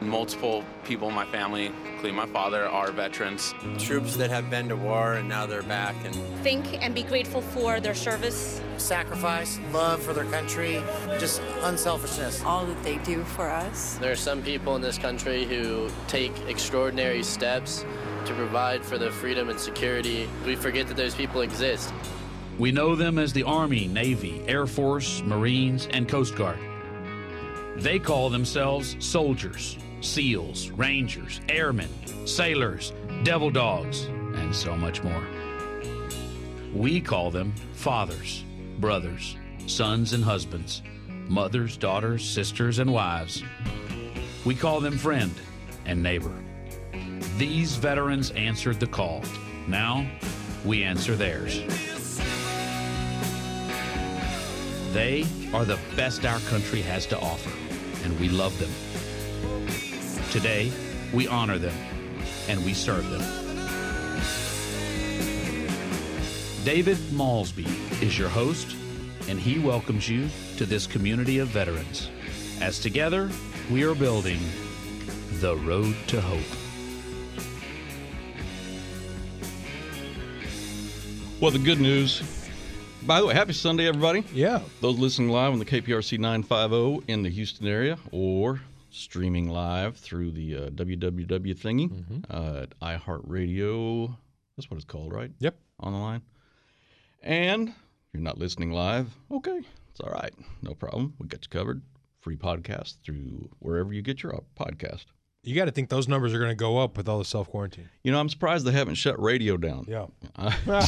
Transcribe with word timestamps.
Multiple 0.00 0.62
people 0.84 1.08
in 1.08 1.14
my 1.14 1.24
family, 1.26 1.72
including 1.90 2.14
my 2.14 2.26
father, 2.26 2.66
are 2.66 2.92
veterans. 2.92 3.54
Troops 3.78 4.14
that 4.16 4.28
have 4.28 4.50
been 4.50 4.68
to 4.68 4.76
war 4.76 5.14
and 5.14 5.26
now 5.28 5.46
they're 5.46 5.62
back 5.62 5.94
and 6.04 6.14
think 6.42 6.82
and 6.82 6.94
be 6.94 7.02
grateful 7.02 7.40
for 7.40 7.80
their 7.80 7.94
service. 7.94 8.60
Sacrifice, 8.76 9.58
love 9.72 10.02
for 10.02 10.12
their 10.12 10.26
country, 10.26 10.82
just 11.18 11.40
unselfishness. 11.62 12.44
All 12.44 12.66
that 12.66 12.82
they 12.82 12.98
do 12.98 13.24
for 13.24 13.48
us. 13.48 13.96
There 13.98 14.12
are 14.12 14.16
some 14.16 14.42
people 14.42 14.76
in 14.76 14.82
this 14.82 14.98
country 14.98 15.46
who 15.46 15.88
take 16.08 16.32
extraordinary 16.46 17.22
steps 17.22 17.86
to 18.26 18.34
provide 18.34 18.84
for 18.84 18.98
the 18.98 19.10
freedom 19.10 19.48
and 19.48 19.58
security. 19.58 20.28
We 20.44 20.56
forget 20.56 20.88
that 20.88 20.96
those 20.96 21.14
people 21.14 21.40
exist. 21.40 21.94
We 22.58 22.70
know 22.70 22.94
them 22.96 23.18
as 23.18 23.32
the 23.32 23.44
Army, 23.44 23.86
Navy, 23.86 24.42
Air 24.46 24.66
Force, 24.66 25.22
Marines, 25.22 25.88
and 25.90 26.06
Coast 26.06 26.34
Guard. 26.36 26.58
They 27.76 27.98
call 27.98 28.30
themselves 28.30 28.96
soldiers, 28.98 29.76
SEALs, 30.06 30.70
Rangers, 30.70 31.40
Airmen, 31.48 31.90
Sailors, 32.26 32.92
Devil 33.24 33.50
Dogs, 33.50 34.04
and 34.04 34.54
so 34.54 34.76
much 34.76 35.02
more. 35.02 35.26
We 36.72 37.00
call 37.00 37.30
them 37.30 37.52
fathers, 37.74 38.44
brothers, 38.78 39.36
sons, 39.66 40.12
and 40.12 40.22
husbands, 40.22 40.82
mothers, 41.28 41.76
daughters, 41.76 42.24
sisters, 42.24 42.78
and 42.78 42.92
wives. 42.92 43.42
We 44.44 44.54
call 44.54 44.80
them 44.80 44.96
friend 44.96 45.34
and 45.84 46.02
neighbor. 46.02 46.32
These 47.36 47.76
veterans 47.76 48.30
answered 48.30 48.78
the 48.78 48.86
call. 48.86 49.22
Now, 49.66 50.06
we 50.64 50.84
answer 50.84 51.16
theirs. 51.16 51.60
They 54.92 55.26
are 55.52 55.64
the 55.64 55.78
best 55.96 56.24
our 56.24 56.40
country 56.40 56.80
has 56.82 57.06
to 57.06 57.18
offer, 57.18 57.50
and 58.04 58.18
we 58.20 58.28
love 58.28 58.56
them. 58.58 58.70
Today, 60.36 60.70
we 61.14 61.26
honor 61.26 61.56
them 61.56 61.72
and 62.46 62.62
we 62.62 62.74
serve 62.74 63.08
them. 63.08 63.22
David 66.62 66.98
Maulsby 67.10 67.66
is 68.02 68.18
your 68.18 68.28
host, 68.28 68.76
and 69.30 69.40
he 69.40 69.58
welcomes 69.58 70.10
you 70.10 70.28
to 70.58 70.66
this 70.66 70.86
community 70.86 71.38
of 71.38 71.48
veterans. 71.48 72.10
As 72.60 72.78
together, 72.78 73.30
we 73.70 73.82
are 73.84 73.94
building 73.94 74.38
the 75.40 75.56
road 75.56 75.96
to 76.08 76.20
hope. 76.20 76.44
Well, 81.40 81.50
the 81.50 81.58
good 81.58 81.80
news. 81.80 82.22
By 83.04 83.20
the 83.22 83.26
way, 83.26 83.32
happy 83.32 83.54
Sunday, 83.54 83.88
everybody. 83.88 84.22
Yeah. 84.34 84.60
Those 84.82 84.98
listening 84.98 85.30
live 85.30 85.54
on 85.54 85.60
the 85.60 85.64
KPRC 85.64 86.18
950 86.18 87.10
in 87.10 87.22
the 87.22 87.30
Houston 87.30 87.66
area 87.66 87.96
or 88.12 88.60
streaming 88.96 89.48
live 89.48 89.96
through 89.96 90.32
the 90.32 90.56
uh, 90.56 90.70
www 90.70 91.54
thingy 91.58 91.88
Mm-hmm. 91.90 92.18
uh, 92.30 92.62
at 92.62 92.78
iHeartRadio. 92.80 94.16
That's 94.56 94.70
what 94.70 94.76
it's 94.76 94.84
called, 94.84 95.12
right? 95.12 95.30
Yep. 95.38 95.56
On 95.80 95.92
the 95.92 95.98
line. 95.98 96.22
And 97.22 97.72
you're 98.12 98.22
not 98.22 98.38
listening 98.38 98.70
live, 98.72 99.10
okay, 99.30 99.60
it's 99.90 100.00
all 100.00 100.10
right. 100.10 100.32
No 100.62 100.74
problem. 100.74 101.14
We 101.18 101.26
got 101.28 101.44
you 101.44 101.48
covered. 101.50 101.82
Free 102.20 102.36
podcast 102.36 102.96
through 103.04 103.48
wherever 103.60 103.92
you 103.92 104.02
get 104.02 104.22
your 104.22 104.34
uh, 104.34 104.40
podcast. 104.58 105.04
You 105.44 105.54
got 105.54 105.66
to 105.66 105.70
think 105.70 105.90
those 105.90 106.08
numbers 106.08 106.34
are 106.34 106.38
going 106.40 106.50
to 106.50 106.56
go 106.56 106.78
up 106.78 106.96
with 106.96 107.08
all 107.08 107.18
the 107.18 107.24
self 107.24 107.48
quarantine. 107.48 107.88
You 108.02 108.10
know, 108.10 108.18
I'm 108.18 108.28
surprised 108.28 108.64
they 108.66 108.72
haven't 108.72 108.96
shut 108.96 109.20
radio 109.22 109.56
down. 109.56 109.84
Yeah. 109.86 110.06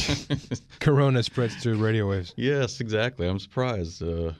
Corona 0.81 1.23
spreads 1.23 1.55
through 1.55 1.77
radio 1.77 2.09
waves. 2.09 2.33
Yes, 2.35 2.81
exactly. 2.81 3.25
I'm 3.27 3.39
surprised. 3.39 4.03
Uh, 4.03 4.33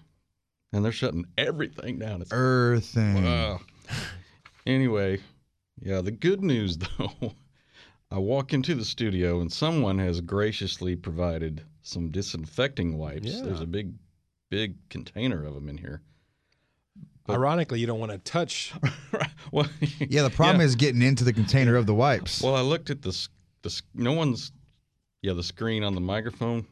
and 0.74 0.84
they're 0.84 0.92
shutting 0.92 1.26
everything 1.38 2.00
down. 2.00 2.22
It's 2.22 2.32
Earthing. 2.34 3.24
wow. 3.24 3.60
Anyway, 4.66 5.20
yeah, 5.82 6.02
the 6.02 6.12
good 6.12 6.42
news 6.44 6.78
though, 6.98 7.34
I 8.12 8.18
walk 8.20 8.54
into 8.54 8.76
the 8.76 8.86
studio 8.86 9.42
and 9.42 9.52
someone 9.52 10.00
has 10.00 10.22
graciously 10.22 10.96
provided 10.96 11.64
some 11.82 12.12
disinfecting 12.12 12.98
wipes. 12.98 13.28
Yeah. 13.28 13.42
There's 13.44 13.62
a 13.62 13.66
big, 13.68 13.94
big 14.50 14.76
container 14.90 15.46
of 15.46 15.54
them 15.56 15.70
in 15.70 15.78
here. 15.78 16.02
But- 17.26 17.34
Ironically, 17.36 17.80
you 17.80 17.88
don't 17.88 18.00
want 18.00 18.12
to 18.12 18.18
touch. 18.20 18.74
well, 19.52 19.68
Yeah, 20.00 20.24
the 20.24 20.30
problem 20.32 20.62
is 20.62 20.76
getting 20.76 21.02
into 21.02 21.24
the 21.24 21.34
container 21.34 21.76
of 21.76 21.86
the 21.86 21.94
wipes. 21.94 22.42
Well, 22.42 22.56
I 22.56 22.62
looked 22.62 22.90
at 22.90 23.02
this. 23.02 23.30
This 23.62 23.82
no 23.94 24.14
one's. 24.14 24.52
Yeah, 25.22 25.34
the 25.34 25.44
screen 25.44 25.84
on 25.84 25.96
the 25.96 26.02
microphone. 26.02 26.66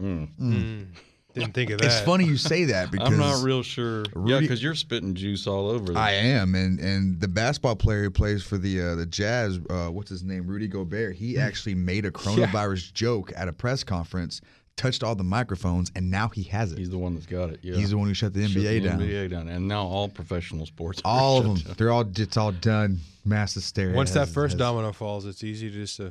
Mm. 0.00 0.28
Mm, 0.40 0.86
didn't 1.34 1.54
think 1.54 1.70
of 1.70 1.78
that. 1.78 1.86
It's 1.86 2.00
funny 2.00 2.24
you 2.24 2.36
say 2.36 2.64
that 2.64 2.90
because 2.92 3.08
I'm 3.08 3.18
not 3.18 3.42
real 3.42 3.62
sure. 3.62 4.04
yeah, 4.24 4.40
because 4.40 4.62
you're 4.62 4.74
spitting 4.74 5.14
juice 5.14 5.46
all 5.46 5.68
over. 5.68 5.96
I 5.96 6.12
am, 6.12 6.54
and 6.54 6.78
and 6.80 7.20
the 7.20 7.28
basketball 7.28 7.76
player 7.76 8.02
who 8.04 8.10
plays 8.10 8.42
for 8.42 8.58
the 8.58 8.80
uh, 8.80 8.94
the 8.94 9.06
Jazz, 9.06 9.58
uh, 9.70 9.88
what's 9.88 10.10
his 10.10 10.22
name, 10.22 10.46
Rudy 10.46 10.68
Gobert. 10.68 11.14
He 11.16 11.38
actually 11.38 11.74
made 11.74 12.04
a 12.04 12.10
coronavirus 12.10 12.92
joke 12.92 13.32
at 13.36 13.48
a 13.48 13.52
press 13.52 13.82
conference, 13.84 14.40
touched 14.76 15.02
all 15.02 15.14
the 15.14 15.24
microphones, 15.24 15.90
and 15.96 16.10
now 16.10 16.28
he 16.28 16.42
has 16.44 16.72
it. 16.72 16.78
He's 16.78 16.90
the 16.90 16.98
one 16.98 17.14
that's 17.14 17.26
got 17.26 17.50
it. 17.50 17.60
Yeah. 17.62 17.76
He's 17.76 17.90
the 17.90 17.98
one 17.98 18.08
who 18.08 18.14
shut 18.14 18.32
the 18.34 18.46
Shut 18.48 18.62
NBA 18.62 18.82
the 18.82 18.88
down. 18.88 19.00
NBA 19.00 19.30
down, 19.30 19.48
and 19.48 19.68
now 19.68 19.82
all 19.86 20.08
professional 20.08 20.66
sports. 20.66 21.00
are 21.04 21.18
All 21.20 21.38
of 21.38 21.44
shut 21.44 21.54
them, 21.56 21.64
down. 21.66 21.74
they're 21.78 21.92
all 21.92 22.04
it's 22.16 22.36
all 22.36 22.52
done. 22.52 22.98
Mass 23.24 23.54
hysteria. 23.54 23.94
Once 23.94 24.10
that 24.14 24.20
has- 24.26 24.34
first 24.34 24.54
has- 24.54 24.58
domino 24.58 24.90
falls, 24.92 25.26
it's 25.26 25.44
easy 25.44 25.70
to 25.70 25.76
just 25.76 26.00
uh, 26.00 26.10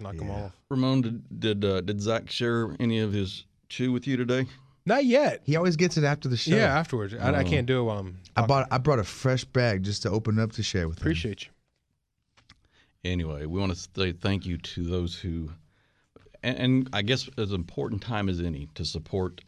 knock 0.00 0.16
them 0.16 0.30
all 0.30 0.44
off. 0.44 0.52
Ramon, 0.70 1.02
did 1.02 1.40
did, 1.40 1.64
uh, 1.64 1.80
did 1.82 2.00
Zach 2.00 2.30
share 2.30 2.74
any 2.80 3.00
of 3.00 3.12
his 3.12 3.44
chew 3.74 3.90
with 3.92 4.06
you 4.06 4.16
today? 4.16 4.46
Not 4.86 5.04
yet. 5.04 5.40
He 5.44 5.56
always 5.56 5.76
gets 5.76 5.96
it 5.96 6.04
after 6.04 6.28
the 6.28 6.36
show. 6.36 6.54
Yeah, 6.54 6.78
afterwards. 6.78 7.14
I, 7.14 7.34
I 7.34 7.44
can't 7.44 7.66
do 7.66 7.80
it 7.80 7.82
while 7.84 7.98
I'm. 7.98 8.18
I 8.36 8.46
bought 8.46 8.68
I 8.70 8.78
brought 8.78 8.98
a 8.98 9.04
fresh 9.04 9.44
bag 9.44 9.82
just 9.82 10.02
to 10.02 10.10
open 10.10 10.38
up 10.38 10.52
to 10.52 10.62
share 10.62 10.86
with 10.86 10.98
him. 10.98 11.02
Appreciate 11.02 11.44
you. 11.46 11.50
Anyway, 13.04 13.46
we 13.46 13.58
want 13.60 13.74
to 13.74 13.88
say 13.96 14.12
thank 14.12 14.46
you 14.46 14.56
to 14.58 14.82
those 14.84 15.18
who, 15.18 15.50
and, 16.42 16.56
and 16.58 16.90
I 16.92 17.02
guess 17.02 17.28
as 17.36 17.52
important 17.52 18.02
time 18.02 18.28
as 18.28 18.40
any 18.40 18.68
to 18.76 18.84
support 18.84 19.40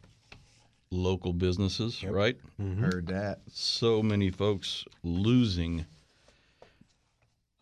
local 0.90 1.32
businesses, 1.32 2.02
right? 2.04 2.36
Heard 2.58 3.06
that. 3.08 3.40
So 3.50 4.02
many 4.02 4.30
folks 4.30 4.84
losing 5.02 5.86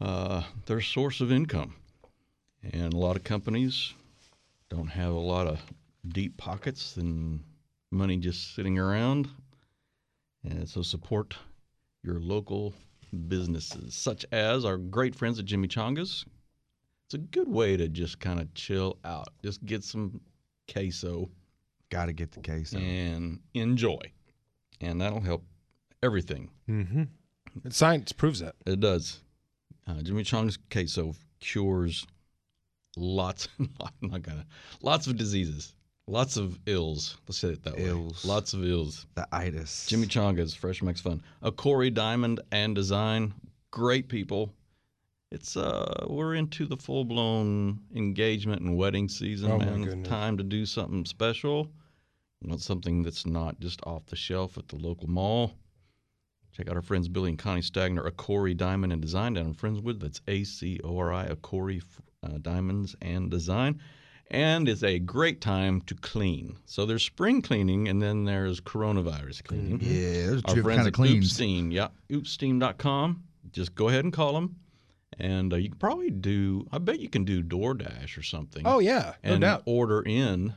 uh, 0.00 0.42
their 0.66 0.80
source 0.80 1.20
of 1.20 1.30
income, 1.30 1.74
and 2.72 2.92
a 2.92 2.96
lot 2.96 3.16
of 3.16 3.24
companies 3.24 3.92
don't 4.68 4.88
have 4.88 5.12
a 5.12 5.18
lot 5.18 5.46
of 5.46 5.60
deep 6.08 6.36
pockets 6.36 6.96
and 6.96 7.40
money 7.90 8.16
just 8.16 8.54
sitting 8.54 8.78
around, 8.78 9.28
and 10.44 10.68
so 10.68 10.82
support 10.82 11.34
your 12.02 12.20
local 12.20 12.74
businesses, 13.28 13.94
such 13.94 14.24
as 14.32 14.64
our 14.64 14.76
great 14.76 15.14
friends 15.14 15.38
at 15.38 15.44
Jimmy 15.44 15.68
Changas. 15.68 16.24
It's 17.06 17.14
a 17.14 17.18
good 17.18 17.48
way 17.48 17.76
to 17.76 17.88
just 17.88 18.18
kind 18.18 18.40
of 18.40 18.52
chill 18.54 18.98
out, 19.04 19.28
just 19.42 19.64
get 19.64 19.84
some 19.84 20.20
queso 20.72 21.30
Got 21.90 22.06
to 22.06 22.12
get 22.12 22.32
the 22.32 22.40
case. 22.40 22.72
and 22.72 23.40
enjoy, 23.52 24.00
and 24.80 25.00
that'll 25.00 25.20
help 25.20 25.44
everything. 26.02 26.50
Mm-hmm. 26.68 27.04
Science 27.70 28.10
proves 28.12 28.40
that. 28.40 28.56
It 28.66 28.80
does. 28.80 29.20
Uh, 29.86 30.02
Jimmy 30.02 30.24
Chong's 30.24 30.58
queso 30.70 31.14
cures 31.40 32.06
lots. 32.96 33.48
Not 34.00 34.22
gonna. 34.22 34.46
Lots 34.82 35.06
of 35.06 35.16
diseases. 35.16 35.74
Lots 36.06 36.36
of 36.36 36.58
ills. 36.66 37.16
Let's 37.26 37.38
say 37.38 37.48
it 37.48 37.62
that 37.64 37.76
way. 37.76 37.90
Lots 38.24 38.52
of 38.52 38.62
ills. 38.64 39.06
The 39.14 39.26
itis. 39.32 39.86
Jimmy 39.86 40.06
Changa's 40.06 40.54
Fresh 40.54 40.82
Makes 40.82 41.00
Fun. 41.00 41.22
Acori 41.42 41.92
Diamond 41.92 42.40
and 42.52 42.74
Design. 42.74 43.32
Great 43.70 44.08
people. 44.08 44.52
It's 45.32 45.56
uh 45.56 46.06
we're 46.08 46.34
into 46.34 46.66
the 46.66 46.76
full 46.76 47.04
blown 47.04 47.80
engagement 47.94 48.60
and 48.62 48.76
wedding 48.76 49.08
season, 49.08 49.50
Oh, 49.50 49.58
my 49.58 49.64
man. 49.64 49.74
It's 49.82 49.88
goodness. 49.88 50.08
time 50.08 50.36
to 50.36 50.44
do 50.44 50.66
something 50.66 51.04
special. 51.06 51.70
You 52.42 52.50
want 52.50 52.60
something 52.60 53.02
that's 53.02 53.24
not 53.24 53.58
just 53.58 53.80
off 53.84 54.04
the 54.06 54.14
shelf 54.16 54.58
at 54.58 54.68
the 54.68 54.76
local 54.76 55.08
mall. 55.08 55.54
Check 56.52 56.68
out 56.68 56.76
our 56.76 56.82
friends 56.82 57.08
Billy 57.08 57.30
and 57.30 57.38
Connie 57.38 57.62
Stagner, 57.62 58.08
Acori 58.08 58.56
Diamond 58.56 58.92
and 58.92 59.02
Design 59.02 59.32
down 59.32 59.46
in 59.46 59.54
Friendswood. 59.54 59.98
That's 59.98 60.20
A 60.28 60.44
C 60.44 60.78
O 60.84 60.98
R 60.98 61.12
I, 61.12 61.28
Acori 61.28 61.82
uh, 62.22 62.38
Diamonds 62.42 62.94
and 63.00 63.30
Design. 63.30 63.80
And 64.30 64.68
it's 64.68 64.82
a 64.82 64.98
great 64.98 65.40
time 65.40 65.80
to 65.82 65.94
clean. 65.94 66.56
So 66.64 66.86
there's 66.86 67.04
spring 67.04 67.42
cleaning 67.42 67.88
and 67.88 68.00
then 68.00 68.24
there's 68.24 68.60
coronavirus 68.60 69.44
cleaning. 69.44 69.78
Yeah, 69.80 70.26
those 70.30 70.42
Our 70.46 70.54
friends 70.62 70.66
kind 70.66 70.80
of 70.80 70.86
at 70.88 70.94
cleans. 70.94 71.32
Oopsteam, 71.32 71.72
yeah, 71.72 71.88
oopsteam.com. 72.10 73.22
Just 73.52 73.74
go 73.74 73.88
ahead 73.88 74.04
and 74.04 74.12
call 74.12 74.32
them. 74.32 74.56
And 75.18 75.52
uh, 75.52 75.56
you 75.56 75.68
can 75.68 75.78
probably 75.78 76.10
do, 76.10 76.66
I 76.72 76.78
bet 76.78 76.98
you 76.98 77.08
can 77.08 77.24
do 77.24 77.42
DoorDash 77.42 78.18
or 78.18 78.22
something. 78.22 78.62
Oh 78.64 78.80
yeah, 78.80 79.14
no 79.22 79.32
and 79.34 79.40
doubt. 79.42 79.62
order 79.66 80.02
in 80.02 80.54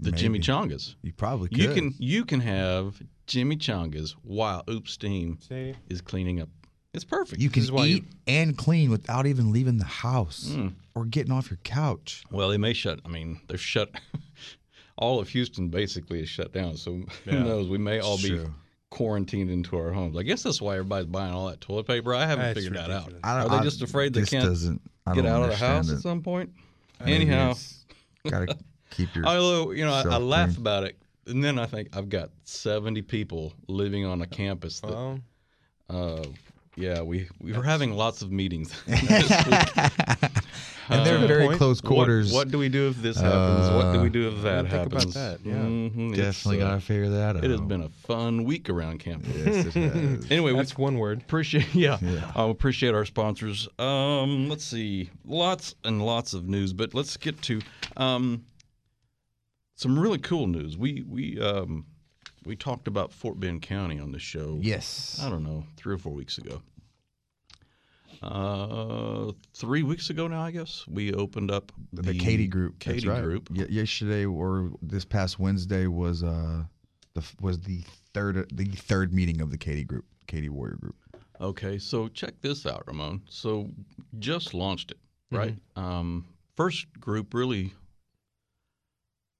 the 0.00 0.10
Jimmy 0.10 0.38
Maybe. 0.38 0.46
Changas. 0.46 0.94
You 1.02 1.12
probably 1.12 1.48
could. 1.48 1.58
You 1.58 1.74
can 1.74 1.94
you 1.98 2.24
can 2.24 2.40
have 2.40 3.00
Jimmy 3.26 3.56
Changas 3.56 4.12
while 4.22 4.64
Oop 4.70 4.88
Steam 4.88 5.38
See? 5.48 5.74
is 5.88 6.00
cleaning 6.00 6.40
up. 6.40 6.48
It's 6.94 7.04
perfect. 7.04 7.40
You 7.42 7.50
can 7.50 7.62
is 7.62 7.70
eat 7.70 8.02
you- 8.02 8.04
and 8.26 8.56
clean 8.56 8.90
without 8.90 9.26
even 9.26 9.52
leaving 9.52 9.78
the 9.78 9.84
house 9.84 10.48
Mm. 10.50 10.72
or 10.94 11.04
getting 11.04 11.32
off 11.32 11.50
your 11.50 11.58
couch. 11.64 12.24
well, 12.30 12.48
they 12.48 12.56
may 12.58 12.72
shut. 12.72 13.00
I 13.04 13.08
mean, 13.08 13.40
they're 13.48 13.58
shut. 13.58 13.90
all 14.96 15.20
of 15.20 15.28
Houston 15.28 15.68
basically 15.68 16.20
is 16.22 16.28
shut 16.28 16.52
down. 16.52 16.76
So 16.76 16.92
Yeah. 17.26 17.32
who 17.32 17.44
knows? 17.44 17.68
We 17.68 17.78
may 17.78 18.00
all 18.00 18.14
It's 18.14 18.22
be 18.22 18.30
true. 18.30 18.54
quarantined 18.90 19.50
into 19.50 19.76
our 19.76 19.92
homes. 19.92 20.16
I 20.16 20.22
guess 20.22 20.42
that's 20.42 20.60
why 20.62 20.72
everybody's 20.74 21.06
buying 21.06 21.32
all 21.32 21.48
that 21.48 21.60
toilet 21.60 21.86
paper. 21.86 22.14
I 22.14 22.26
haven't 22.26 22.46
That's 22.46 22.58
figured 22.58 22.76
that 22.76 22.90
out. 22.90 23.12
I 23.22 23.42
don't- 23.42 23.50
Are 23.52 23.58
they 23.58 23.64
just 23.64 23.82
afraid 23.82 24.14
they 24.14 24.24
can't 24.24 24.44
doesn't, 24.46 24.80
I 25.06 25.14
get 25.14 25.26
out 25.26 25.42
of 25.42 25.50
the 25.50 25.56
house 25.56 25.88
understand 25.90 25.96
at 25.98 26.02
some 26.02 26.22
point? 26.22 26.50
Maybe 27.00 27.12
Anyhow, 27.12 27.54
gotta 28.28 28.56
keep 28.90 29.14
your. 29.14 29.24
although 29.26 29.70
you 29.72 29.84
know, 29.84 29.92
I, 29.92 30.02
I 30.02 30.16
laugh 30.18 30.48
clean. 30.48 30.60
about 30.62 30.82
it, 30.84 30.98
and 31.26 31.44
then 31.44 31.58
I 31.58 31.66
think 31.66 31.94
I've 31.96 32.08
got 32.08 32.30
seventy 32.44 33.02
people 33.02 33.52
living 33.68 34.04
on 34.04 34.20
a 34.22 34.26
campus 34.26 34.80
that 34.80 34.90
Well, 34.90 35.20
Uh, 35.88 36.24
yeah, 36.78 37.02
we 37.02 37.28
we 37.40 37.52
were 37.52 37.62
having 37.64 37.92
lots 37.92 38.22
of 38.22 38.32
meetings. 38.32 38.72
and 38.88 38.98
they're 41.04 41.18
Uh, 41.18 41.26
very 41.26 41.46
point. 41.46 41.58
close 41.58 41.80
quarters. 41.82 42.32
What, 42.32 42.46
what 42.46 42.50
do 42.50 42.58
we 42.58 42.70
do 42.70 42.88
if 42.88 42.96
this 43.02 43.18
happens? 43.20 43.68
what 43.70 43.92
do 43.92 44.00
we 44.00 44.08
do 44.08 44.28
if 44.28 44.42
that 44.42 44.62
didn't 44.62 44.86
about 44.86 44.92
happens? 44.92 45.14
that, 45.14 45.38
yeah. 45.44 45.52
Mhm, 45.54 46.16
Definitely 46.16 46.62
uh, 46.62 46.68
gotta 46.68 46.80
figure 46.80 47.08
that 47.10 47.36
out. 47.36 47.44
It 47.44 47.50
has 47.50 47.60
been 47.60 47.82
a 47.82 47.90
fun 47.90 48.44
week 48.44 48.70
around 48.70 48.98
campus. 49.00 49.36
Yes, 49.36 49.66
it 49.66 49.72
has. 49.94 50.30
Anyway, 50.30 50.54
that's 50.54 50.78
one 50.78 50.96
word. 50.98 51.20
appreciate 51.20 51.74
yeah, 51.74 51.98
Yeah. 52.00 52.32
I 52.34 52.48
appreciate 52.48 52.94
our 52.94 53.04
sponsors. 53.04 53.68
Um, 53.78 54.48
let's 54.48 54.64
see, 54.64 55.10
lots 55.26 55.74
and 55.84 56.04
lots 56.04 56.32
of 56.32 56.48
news, 56.48 56.72
but 56.72 56.94
let's 56.94 57.16
get 57.18 57.40
to 57.42 57.60
um, 57.98 58.44
some 59.74 59.98
really 59.98 60.18
cool 60.18 60.46
news. 60.46 60.78
We 60.78 61.04
we 61.06 61.38
um, 61.40 61.84
we 62.48 62.56
talked 62.56 62.88
about 62.88 63.12
Fort 63.12 63.38
Bend 63.38 63.60
County 63.62 64.00
on 64.00 64.10
the 64.10 64.18
show. 64.18 64.58
yes. 64.60 65.20
I 65.22 65.28
don't 65.28 65.44
know, 65.44 65.64
three 65.76 65.94
or 65.94 65.98
four 65.98 66.12
weeks 66.14 66.38
ago. 66.38 66.62
Uh, 68.20 69.30
three 69.54 69.82
weeks 69.84 70.10
ago 70.10 70.26
now, 70.26 70.40
I 70.42 70.50
guess 70.50 70.84
we 70.88 71.12
opened 71.12 71.50
up 71.52 71.70
The, 71.92 72.14
Katy 72.14 72.48
group. 72.48 72.78
Katy 72.80 72.94
that's 73.00 73.06
right. 73.06 73.22
group. 73.22 73.48
Ye- 73.52 73.68
yesterday 73.68 74.24
or 74.24 74.72
this 74.82 75.04
past 75.04 75.38
Wednesday 75.38 75.86
was 75.86 76.24
uh 76.24 76.64
the 77.14 77.24
was 77.40 77.60
the 77.60 77.84
third 78.14 78.48
the 78.52 78.64
third 78.64 79.12
meeting 79.14 79.40
of 79.40 79.50
the 79.50 79.58
Katy 79.58 79.84
group, 79.84 80.04
Katy 80.26 80.48
Warrior 80.48 80.76
group. 80.80 80.96
Okay, 81.40 81.78
so 81.78 82.08
check 82.08 82.34
this 82.40 82.66
out, 82.66 82.82
Ramon. 82.88 83.22
So 83.28 83.68
just 84.18 84.52
launched 84.52 84.90
it, 84.90 84.98
right? 85.30 85.54
Um, 85.76 86.24
first 86.56 86.86
group 86.98 87.32
really, 87.34 87.72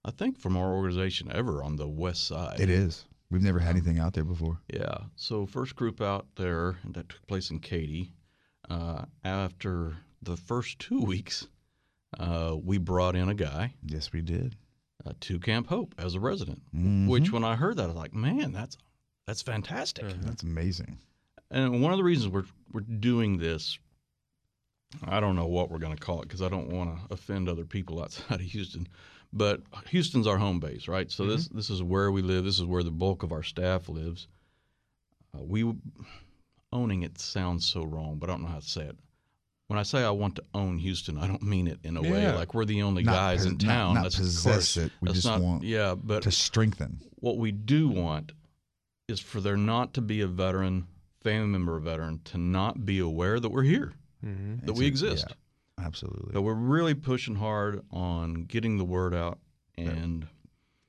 I 0.08 0.10
think, 0.10 0.38
from 0.38 0.56
our 0.56 0.72
organization 0.74 1.30
ever 1.32 1.62
on 1.62 1.76
the 1.76 1.86
west 1.86 2.26
side. 2.26 2.58
It 2.60 2.70
is. 2.70 3.04
We've 3.30 3.42
never 3.42 3.58
had 3.58 3.70
anything 3.76 3.98
out 3.98 4.14
there 4.14 4.24
before. 4.24 4.58
Yeah. 4.72 4.96
So 5.16 5.44
first 5.44 5.76
group 5.76 6.00
out 6.00 6.26
there 6.36 6.78
that 6.92 7.10
took 7.10 7.26
place 7.26 7.50
in 7.50 7.60
Katy. 7.60 8.10
Uh, 8.70 9.04
after 9.22 9.98
the 10.22 10.36
first 10.36 10.78
two 10.78 11.00
weeks, 11.12 11.46
uh, 12.18 12.56
we 12.62 12.78
brought 12.78 13.16
in 13.16 13.28
a 13.28 13.34
guy 13.34 13.74
Yes, 13.84 14.12
we 14.12 14.22
did. 14.22 14.56
uh, 15.04 15.12
to 15.20 15.38
Camp 15.38 15.66
Hope 15.68 15.94
as 15.98 16.14
a 16.14 16.20
resident. 16.20 16.62
Mhm. 16.74 17.06
Which, 17.06 17.30
when 17.30 17.44
I 17.44 17.54
heard 17.56 17.76
that, 17.76 17.84
I 17.84 17.86
was 17.88 17.96
like, 17.96 18.14
"Man, 18.14 18.52
that's 18.52 18.78
that's 19.26 19.42
fantastic." 19.42 20.06
That's 20.22 20.42
amazing. 20.42 20.98
And 21.50 21.82
one 21.82 21.92
of 21.92 21.98
the 21.98 22.04
reasons 22.04 22.32
we're 22.32 22.46
we're 22.72 22.80
doing 22.80 23.36
this, 23.38 23.78
I 25.04 25.20
don't 25.20 25.36
know 25.36 25.46
what 25.46 25.70
we're 25.70 25.78
going 25.78 25.94
to 25.96 26.02
call 26.02 26.20
it 26.22 26.28
because 26.28 26.40
I 26.42 26.48
don't 26.48 26.68
want 26.70 26.96
to 27.08 27.14
offend 27.14 27.46
other 27.48 27.64
people 27.66 28.02
outside 28.02 28.40
of 28.40 28.46
Houston, 28.46 28.88
but 29.32 29.60
Houston's 29.90 30.26
our 30.26 30.38
home 30.38 30.60
base, 30.60 30.88
right? 30.88 31.10
So 31.10 31.26
this 31.26 31.48
this 31.48 31.70
is 31.70 31.82
where 31.82 32.10
we 32.10 32.22
live. 32.22 32.44
This 32.44 32.58
is 32.58 32.64
where 32.64 32.82
the 32.82 32.90
bulk 32.90 33.22
of 33.22 33.32
our 33.32 33.42
staff 33.42 33.88
lives. 33.88 34.28
Uh, 35.36 35.42
we 35.42 35.70
owning 36.72 37.02
it 37.02 37.18
sounds 37.18 37.66
so 37.66 37.84
wrong, 37.84 38.16
but 38.18 38.28
I 38.28 38.32
don't 38.32 38.42
know 38.42 38.48
how 38.48 38.60
to 38.60 38.68
say 38.68 38.82
it. 38.84 38.96
When 39.68 39.78
I 39.78 39.82
say 39.82 40.02
I 40.02 40.10
want 40.10 40.36
to 40.36 40.44
own 40.54 40.78
Houston, 40.78 41.18
I 41.18 41.26
don't 41.26 41.42
mean 41.42 41.66
it 41.66 41.78
in 41.84 41.96
a 41.98 42.02
way 42.02 42.32
like 42.32 42.54
we're 42.54 42.64
the 42.64 42.82
only 42.82 43.02
Not 43.02 43.12
guys 43.12 43.42
pos- 43.44 43.52
in 43.52 43.58
town. 43.58 43.94
not 43.94 44.04
That's 44.04 44.16
of 44.18 44.24
possess 44.24 44.44
course- 44.74 44.76
it. 44.78 44.92
We 45.02 45.12
just 45.12 45.26
not- 45.26 45.42
want 45.42 45.62
yeah, 45.62 45.94
but 45.94 46.22
To 46.22 46.30
strengthen. 46.30 47.00
what 47.16 47.36
we 47.36 47.52
do 47.52 47.88
want 47.88 48.32
is 49.08 49.20
for 49.20 49.40
there 49.42 49.56
not 49.58 49.92
to 49.94 50.00
be 50.00 50.22
a 50.22 50.26
veteran, 50.26 50.86
family 51.22 51.48
member 51.48 51.76
of 51.76 51.86
a 51.86 51.90
veteran, 51.90 52.20
to 52.24 52.38
not 52.38 52.86
be 52.86 52.98
aware 52.98 53.38
that 53.40 53.50
we're 53.50 53.62
here, 53.62 53.92
Mm-hmm. 54.24 54.60
that 54.66 54.70
It's 54.70 54.78
we 54.78 54.86
a- 54.86 54.88
exist. 54.88 55.26
yeah, 55.28 55.34
absolutely. 55.78 56.32
So 56.34 56.40
we're 56.40 56.54
really 56.54 56.94
pushing 56.94 57.34
hard 57.36 57.82
on 57.90 58.44
getting 58.44 58.78
the 58.78 58.84
word 58.84 59.14
out. 59.14 59.38
And 59.76 60.26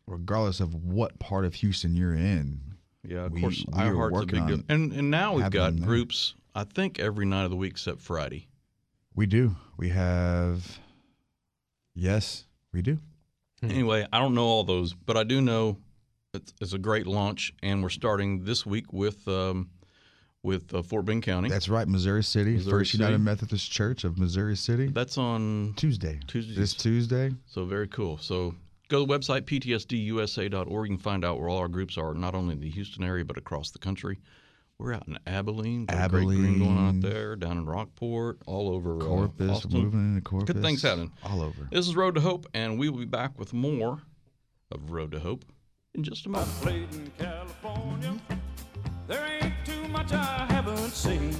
Regardless 0.07 0.59
of 0.59 0.73
what 0.73 1.19
part 1.19 1.45
of 1.45 1.53
Houston 1.55 1.95
you're 1.95 2.15
in, 2.15 2.59
yeah, 3.03 3.25
of 3.25 3.31
We- 3.33 3.41
course, 3.41 3.63
we 3.71 3.79
are 3.83 3.93
iHeart's 3.93 4.23
a 4.23 4.25
big 4.25 4.47
deal. 4.47 4.55
on 4.55 4.65
And 4.67 4.91
and 4.93 5.11
now 5.11 5.35
we've 5.35 5.51
got 5.51 5.75
groups. 5.79 6.33
I 6.55 6.63
think 6.63 6.97
every 6.99 7.25
night 7.27 7.43
of 7.43 7.51
the 7.51 7.55
week 7.57 7.73
except 7.73 8.01
Friday. 8.01 8.47
we 9.15 9.25
do. 9.27 9.55
We 9.77 9.89
have. 9.89 10.79
Yes, 11.93 12.45
we 12.73 12.81
do. 12.81 12.97
Hmm. 13.61 13.69
Anyway, 13.71 14.07
I 14.11 14.19
don't 14.19 14.33
know 14.33 14.45
all 14.45 14.63
those, 14.63 14.93
but 14.93 15.17
I 15.17 15.23
do 15.23 15.41
know 15.41 15.77
it's, 16.33 16.53
it's 16.61 16.73
a 16.73 16.79
great 16.79 17.05
launch, 17.07 17.53
and 17.61 17.83
we're 17.83 17.89
starting 17.89 18.43
this 18.45 18.65
week 18.65 18.91
with 18.93 19.27
um, 19.27 19.69
with 20.43 20.73
uh, 20.73 20.81
Fort 20.81 21.05
Bend 21.05 21.23
County. 21.23 21.49
That's 21.49 21.69
right, 21.69 21.87
Missouri 21.87 22.23
City, 22.23 22.53
Missouri 22.55 22.71
First 22.79 22.93
United 22.93 23.19
Methodist 23.19 23.71
Church 23.71 24.03
of 24.03 24.17
Missouri 24.17 24.55
City. 24.55 24.87
That's 24.87 25.17
on 25.17 25.73
Tuesday. 25.75 26.19
Tuesday. 26.27 26.55
This 26.55 26.73
Tuesday. 26.73 27.31
So 27.45 27.65
very 27.65 27.87
cool. 27.87 28.17
So 28.17 28.55
go 28.87 29.05
to 29.05 29.05
the 29.05 29.17
website 29.19 29.41
ptsdusa.org. 29.41 30.89
You 30.89 30.95
can 30.95 31.01
find 31.01 31.25
out 31.25 31.39
where 31.39 31.49
all 31.49 31.57
our 31.57 31.67
groups 31.67 31.97
are, 31.97 32.13
not 32.13 32.35
only 32.35 32.53
in 32.53 32.61
the 32.61 32.69
Houston 32.69 33.03
area 33.03 33.25
but 33.25 33.37
across 33.37 33.71
the 33.71 33.79
country. 33.79 34.19
We're 34.77 34.93
out 34.93 35.09
in 35.09 35.19
Abilene, 35.27 35.87
got 35.87 36.05
a 36.05 36.09
great 36.09 36.23
green 36.23 36.59
going 36.59 36.77
on 36.77 36.95
out 36.95 37.01
there, 37.01 37.35
down 37.35 37.57
in 37.57 37.65
Rockport, 37.65 38.37
all 38.45 38.73
over 38.73 38.95
uh, 38.95 39.05
Corpus, 39.05 39.49
Austin. 39.49 39.71
we're 39.73 39.81
moving 39.81 40.15
into 40.15 40.21
Corpus. 40.21 40.53
Good 40.53 40.63
things 40.63 40.81
happening. 40.81 41.11
all 41.21 41.41
over. 41.41 41.67
This 41.69 41.85
is 41.85 41.97
Road 41.97 42.15
to 42.15 42.21
Hope, 42.21 42.45
and 42.53 42.79
we 42.79 42.87
will 42.87 42.99
be 42.99 43.03
back 43.03 43.37
with 43.37 43.51
more 43.51 44.01
of 44.71 44.91
Road 44.91 45.11
to 45.11 45.19
Hope 45.19 45.43
in 45.95 46.03
just 46.03 46.25
a 46.27 46.29
moment. 46.29 46.49
Bit. 51.07 51.35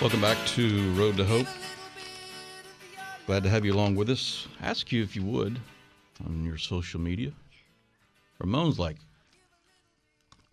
Welcome 0.00 0.20
back 0.20 0.38
to 0.46 0.92
Road 0.92 1.16
to 1.16 1.24
Hope. 1.24 1.46
Glad 3.28 3.42
to 3.42 3.50
have 3.50 3.62
you 3.62 3.74
along 3.74 3.94
with 3.94 4.08
us. 4.08 4.48
Ask 4.62 4.90
you 4.90 5.02
if 5.02 5.14
you 5.14 5.22
would 5.22 5.60
on 6.26 6.46
your 6.46 6.56
social 6.56 6.98
media. 6.98 7.30
Ramon's 8.40 8.78
like, 8.78 8.96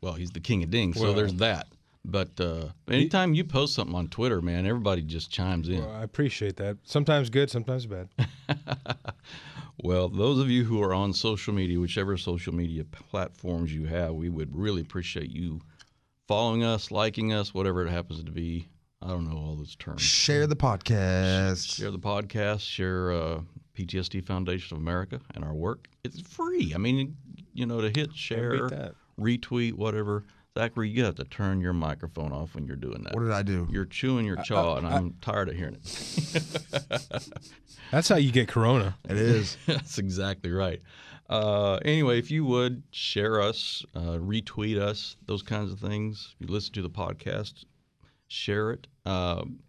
well, 0.01 0.11
he's 0.11 0.31
the 0.31 0.41
king 0.41 0.61
of 0.61 0.71
ding, 0.71 0.93
so 0.93 1.13
there's 1.13 1.35
that. 1.35 1.67
But 2.03 2.37
uh, 2.37 2.65
anytime 2.89 3.33
you 3.33 3.45
post 3.45 3.75
something 3.75 3.95
on 3.95 4.09
Twitter, 4.09 4.41
man, 4.41 4.65
everybody 4.65 5.03
just 5.03 5.31
chimes 5.31 5.69
in. 5.69 5.79
Well, 5.79 5.95
I 5.95 6.03
appreciate 6.03 6.57
that. 6.57 6.75
Sometimes 6.83 7.29
good, 7.29 7.49
sometimes 7.49 7.85
bad. 7.85 8.09
Well, 9.77 10.09
those 10.09 10.39
of 10.39 10.49
you 10.49 10.63
who 10.63 10.81
are 10.81 10.93
on 10.93 11.13
social 11.13 11.53
media, 11.53 11.79
whichever 11.79 12.17
social 12.17 12.53
media 12.53 12.83
platforms 12.85 13.73
you 13.73 13.85
have, 13.85 14.13
we 14.15 14.29
would 14.29 14.55
really 14.55 14.81
appreciate 14.81 15.29
you 15.29 15.61
following 16.27 16.63
us, 16.63 16.91
liking 16.91 17.33
us, 17.33 17.53
whatever 17.53 17.85
it 17.85 17.91
happens 17.91 18.23
to 18.23 18.31
be. 18.31 18.67
I 19.01 19.09
don't 19.09 19.29
know 19.29 19.37
all 19.37 19.55
those 19.55 19.75
terms. 19.75 20.01
Share 20.01 20.47
the 20.47 20.55
podcast. 20.55 21.75
Share 21.75 21.91
the 21.91 21.99
podcast, 21.99 22.61
share 22.61 23.11
uh, 23.11 23.39
PTSD 23.77 24.25
Foundation 24.25 24.77
of 24.77 24.81
America 24.81 25.19
and 25.35 25.43
our 25.43 25.53
work. 25.53 25.87
It's 26.03 26.21
free. 26.21 26.73
I 26.73 26.77
mean, 26.77 27.15
you 27.53 27.65
know, 27.65 27.81
to 27.81 27.89
hit 27.89 28.15
share, 28.15 28.93
retweet, 29.19 29.73
whatever. 29.73 30.25
Zachary, 30.57 30.89
you 30.89 31.03
have 31.03 31.15
to 31.15 31.25
turn 31.25 31.59
your 31.59 31.73
microphone 31.73 32.31
off 32.31 32.55
when 32.55 32.65
you're 32.65 32.77
doing 32.77 33.03
that. 33.03 33.13
What 33.13 33.23
did 33.23 33.31
I 33.31 33.43
do? 33.43 33.67
You're 33.69 33.85
chewing 33.85 34.25
your 34.25 34.37
jaw, 34.37 34.77
and 34.77 34.87
I'm 34.87 35.13
tired 35.21 35.49
of 35.49 35.55
hearing 35.55 35.75
it. 35.75 37.29
That's 37.91 38.07
how 38.07 38.15
you 38.15 38.31
get 38.31 38.47
corona. 38.47 38.97
It 39.09 39.17
is. 39.17 39.57
That's 39.67 39.97
exactly 39.97 40.51
right. 40.51 40.81
Uh, 41.29 41.75
anyway, 41.83 42.19
if 42.19 42.31
you 42.31 42.45
would 42.45 42.83
share 42.91 43.41
us, 43.41 43.83
uh, 43.95 44.17
retweet 44.17 44.79
us, 44.79 45.17
those 45.25 45.43
kinds 45.43 45.73
of 45.73 45.79
things. 45.79 46.35
If 46.39 46.47
you 46.47 46.53
listen 46.53 46.73
to 46.75 46.81
the 46.81 46.89
podcast, 46.89 47.65
share 48.27 48.71
it. 48.71 48.87
Um, 49.05 49.59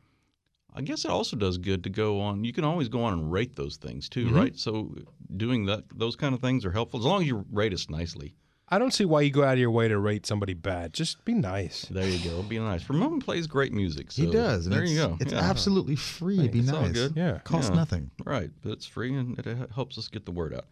I 0.75 0.83
guess 0.83 1.05
it 1.05 1.11
also 1.11 1.37
does 1.37 1.57
good 1.59 1.85
to 1.85 1.91
go 1.91 2.21
on. 2.21 2.45
You 2.45 2.53
can 2.53 2.65
always 2.65 2.89
go 2.89 3.03
on 3.03 3.15
and 3.15 3.33
rate 3.33 3.57
those 3.57 3.77
things 3.77 4.09
too, 4.09 4.27
Mhm. 4.27 4.35
right? 4.35 4.57
So 4.59 4.95
doing 5.37 5.65
that, 5.67 5.85
those 5.95 6.17
kind 6.17 6.35
of 6.35 6.41
things 6.41 6.65
are 6.67 6.71
helpful 6.73 7.01
as 7.01 7.07
long 7.07 7.23
as 7.23 7.27
you 7.29 7.47
rate 7.51 7.73
us 7.73 7.89
nicely. 7.89 8.35
I 8.69 8.79
don't 8.81 8.93
see 8.93 9.05
why 9.05 9.21
you 9.21 9.31
go 9.31 9.45
out 9.45 9.53
of 9.55 9.59
your 9.61 9.71
way 9.71 9.87
to 9.87 9.97
rate 9.99 10.27
somebody 10.27 10.53
bad. 10.53 10.93
Just 10.93 11.25
be 11.25 11.35
nice. 11.35 11.83
There 11.83 12.07
you 12.09 12.19
go. 12.29 12.43
Be 12.43 12.59
nice. 12.59 12.89
Ramon 12.91 13.21
plays 13.21 13.47
great 13.47 13.73
music. 13.73 14.11
So 14.11 14.23
he 14.27 14.31
does. 14.31 14.67
There 14.67 14.85
you 14.85 14.97
go. 14.97 15.17
It's 15.21 15.33
Yeah. 15.33 15.39
absolutely 15.39 15.95
free. 15.95 16.49
Be 16.49 16.59
It's 16.59 16.69
nice. 16.69 16.75
all 16.89 16.93
good. 16.93 17.13
Yeah. 17.17 17.39
Costs 17.45 17.71
Yeah. 17.71 17.77
nothing. 17.77 18.11
Right, 18.25 18.51
but 18.63 18.73
it's 18.73 18.85
free 18.87 19.15
and 19.15 19.39
it 19.39 19.47
uh, 19.47 19.69
helps 19.73 19.97
us 19.99 20.09
get 20.09 20.27
the 20.27 20.33
word 20.33 20.53
out 20.53 20.67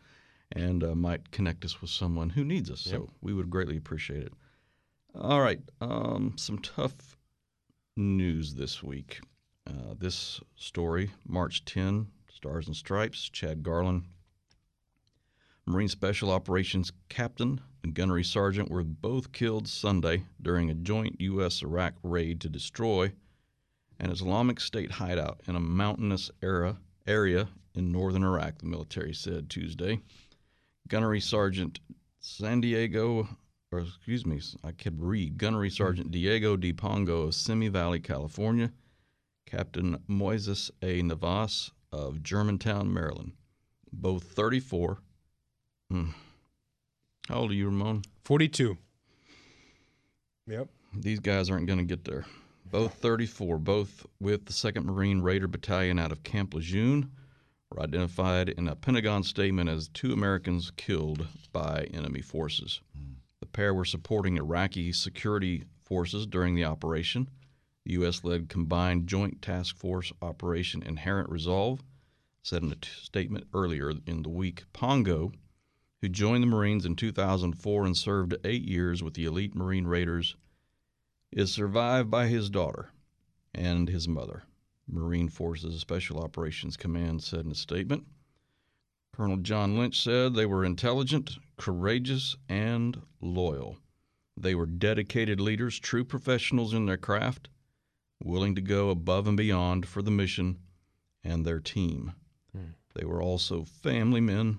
and 0.52 0.82
uh, 0.82 0.94
might 0.96 1.30
connect 1.30 1.64
us 1.64 1.80
with 1.80 1.88
someone 1.90 2.30
who 2.30 2.44
needs 2.44 2.68
us. 2.68 2.80
So 2.80 3.10
we 3.22 3.32
would 3.32 3.48
greatly 3.48 3.76
appreciate 3.76 4.24
it. 4.24 4.32
All 5.14 5.40
right, 5.40 5.60
um, 5.80 6.34
some 6.36 6.58
tough 6.58 7.13
news 7.96 8.54
this 8.54 8.82
week. 8.82 9.20
Uh, 9.66 9.94
this 9.98 10.40
story, 10.56 11.10
March 11.26 11.64
10, 11.64 12.08
Stars 12.28 12.66
and 12.66 12.76
Stripes, 12.76 13.28
Chad 13.28 13.62
Garland. 13.62 14.04
Marine 15.66 15.88
Special 15.88 16.30
Operations 16.30 16.92
Captain 17.08 17.60
and 17.82 17.94
Gunnery 17.94 18.24
Sergeant 18.24 18.70
were 18.70 18.84
both 18.84 19.32
killed 19.32 19.66
Sunday 19.66 20.24
during 20.42 20.70
a 20.70 20.74
joint 20.74 21.20
U.S. 21.20 21.62
Iraq 21.62 21.94
raid 22.02 22.40
to 22.42 22.48
destroy 22.48 23.12
an 23.98 24.10
Islamic 24.10 24.60
State 24.60 24.90
hideout 24.90 25.40
in 25.46 25.56
a 25.56 25.60
mountainous 25.60 26.30
era, 26.42 26.76
area 27.06 27.48
in 27.74 27.92
northern 27.92 28.24
Iraq, 28.24 28.58
the 28.58 28.66
military 28.66 29.14
said 29.14 29.48
Tuesday. 29.48 30.00
Gunnery 30.88 31.20
Sergeant 31.20 31.80
San 32.20 32.60
Diego, 32.60 33.28
or 33.74 33.80
excuse 33.80 34.24
me, 34.24 34.40
I 34.62 34.72
could 34.72 35.02
read. 35.02 35.36
Gunnery 35.36 35.70
Sergeant 35.70 36.10
Diego 36.10 36.56
D. 36.56 36.72
Pongo 36.72 37.22
of 37.22 37.34
Simi 37.34 37.68
Valley, 37.68 37.98
California. 37.98 38.70
Captain 39.46 39.98
Moises 40.08 40.70
A. 40.82 41.02
Navas 41.02 41.72
of 41.92 42.22
Germantown, 42.22 42.92
Maryland. 42.92 43.32
Both 43.92 44.24
34. 44.24 44.98
Hmm. 45.90 46.10
How 47.28 47.36
old 47.36 47.50
are 47.50 47.54
you, 47.54 47.66
Ramon? 47.66 48.02
42. 48.24 48.76
Yep. 50.46 50.68
These 50.94 51.20
guys 51.20 51.50
aren't 51.50 51.66
going 51.66 51.78
to 51.78 51.84
get 51.84 52.04
there. 52.04 52.26
Both 52.70 52.94
34, 52.94 53.58
both 53.58 54.06
with 54.20 54.46
the 54.46 54.52
2nd 54.52 54.84
Marine 54.84 55.20
Raider 55.20 55.48
Battalion 55.48 55.98
out 55.98 56.12
of 56.12 56.22
Camp 56.22 56.54
Lejeune, 56.54 57.10
were 57.70 57.82
identified 57.82 58.48
in 58.50 58.68
a 58.68 58.76
Pentagon 58.76 59.22
statement 59.22 59.68
as 59.68 59.88
two 59.88 60.12
Americans 60.12 60.72
killed 60.76 61.26
by 61.52 61.88
enemy 61.92 62.20
forces. 62.20 62.80
The 63.44 63.48
pair 63.48 63.74
were 63.74 63.84
supporting 63.84 64.38
Iraqi 64.38 64.90
security 64.90 65.64
forces 65.82 66.26
during 66.26 66.54
the 66.54 66.64
operation. 66.64 67.28
The 67.84 67.92
U.S. 67.92 68.24
led 68.24 68.48
Combined 68.48 69.06
Joint 69.06 69.42
Task 69.42 69.76
Force 69.76 70.14
Operation 70.22 70.82
Inherent 70.82 71.28
Resolve 71.28 71.84
said 72.42 72.62
in 72.62 72.72
a 72.72 72.76
t- 72.76 72.88
statement 73.02 73.46
earlier 73.52 73.92
in 74.06 74.22
the 74.22 74.30
week 74.30 74.64
Pongo, 74.72 75.30
who 76.00 76.08
joined 76.08 76.42
the 76.42 76.46
Marines 76.46 76.86
in 76.86 76.96
2004 76.96 77.84
and 77.84 77.94
served 77.94 78.34
eight 78.44 78.62
years 78.62 79.02
with 79.02 79.12
the 79.12 79.26
elite 79.26 79.54
Marine 79.54 79.86
Raiders, 79.86 80.36
is 81.30 81.52
survived 81.52 82.10
by 82.10 82.28
his 82.28 82.48
daughter 82.48 82.92
and 83.54 83.90
his 83.90 84.08
mother. 84.08 84.44
Marine 84.88 85.28
Forces 85.28 85.78
Special 85.82 86.18
Operations 86.18 86.78
Command 86.78 87.22
said 87.22 87.44
in 87.44 87.52
a 87.52 87.54
statement. 87.54 88.06
Colonel 89.16 89.36
John 89.36 89.78
Lynch 89.78 90.02
said 90.02 90.34
they 90.34 90.44
were 90.44 90.64
intelligent, 90.64 91.38
courageous, 91.56 92.36
and 92.48 93.00
loyal. 93.20 93.78
They 94.36 94.56
were 94.56 94.66
dedicated 94.66 95.40
leaders, 95.40 95.78
true 95.78 96.04
professionals 96.04 96.74
in 96.74 96.86
their 96.86 96.96
craft, 96.96 97.48
willing 98.24 98.56
to 98.56 98.60
go 98.60 98.90
above 98.90 99.28
and 99.28 99.36
beyond 99.36 99.86
for 99.86 100.02
the 100.02 100.10
mission 100.10 100.58
and 101.22 101.44
their 101.44 101.60
team. 101.60 102.14
Hmm. 102.50 102.72
They 102.96 103.04
were 103.04 103.22
also 103.22 103.62
family 103.62 104.20
men, 104.20 104.58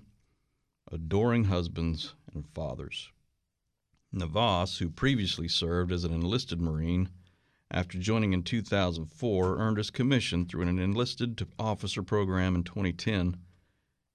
adoring 0.89 1.43
husbands 1.43 2.13
and 2.33 2.47
fathers. 2.47 3.09
Navas, 4.13 4.77
who 4.77 4.89
previously 4.89 5.49
served 5.49 5.91
as 5.91 6.05
an 6.05 6.13
enlisted 6.13 6.61
Marine, 6.61 7.09
after 7.69 7.99
joining 7.99 8.31
in 8.31 8.41
2004, 8.41 9.57
earned 9.57 9.77
his 9.79 9.91
commission 9.91 10.45
through 10.45 10.61
an 10.61 10.79
enlisted 10.79 11.37
to 11.39 11.47
officer 11.59 12.01
program 12.01 12.55
in 12.55 12.63
2010 12.63 13.35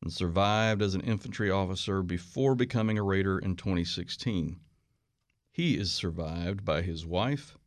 and 0.03 0.13
survived 0.13 0.83
as 0.83 0.95
an 0.95 1.01
infantry 1.03 1.51
officer 1.51 2.03
before 2.03 2.55
becoming 2.55 2.99
a 2.99 3.03
Raider 3.03 3.39
in 3.39 3.57
2016. 3.57 4.59
He 5.53 5.77
is 5.77 5.93
survived 5.93 6.65
by 6.65 6.83
his 6.83 7.05
wife, 7.05 7.59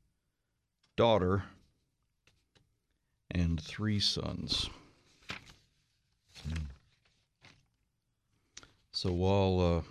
daughter, 0.96 1.44
and 3.30 3.62
three 3.62 4.00
sons. 4.00 4.70
So 8.92 9.12
while 9.12 9.60
uh, 9.60 9.82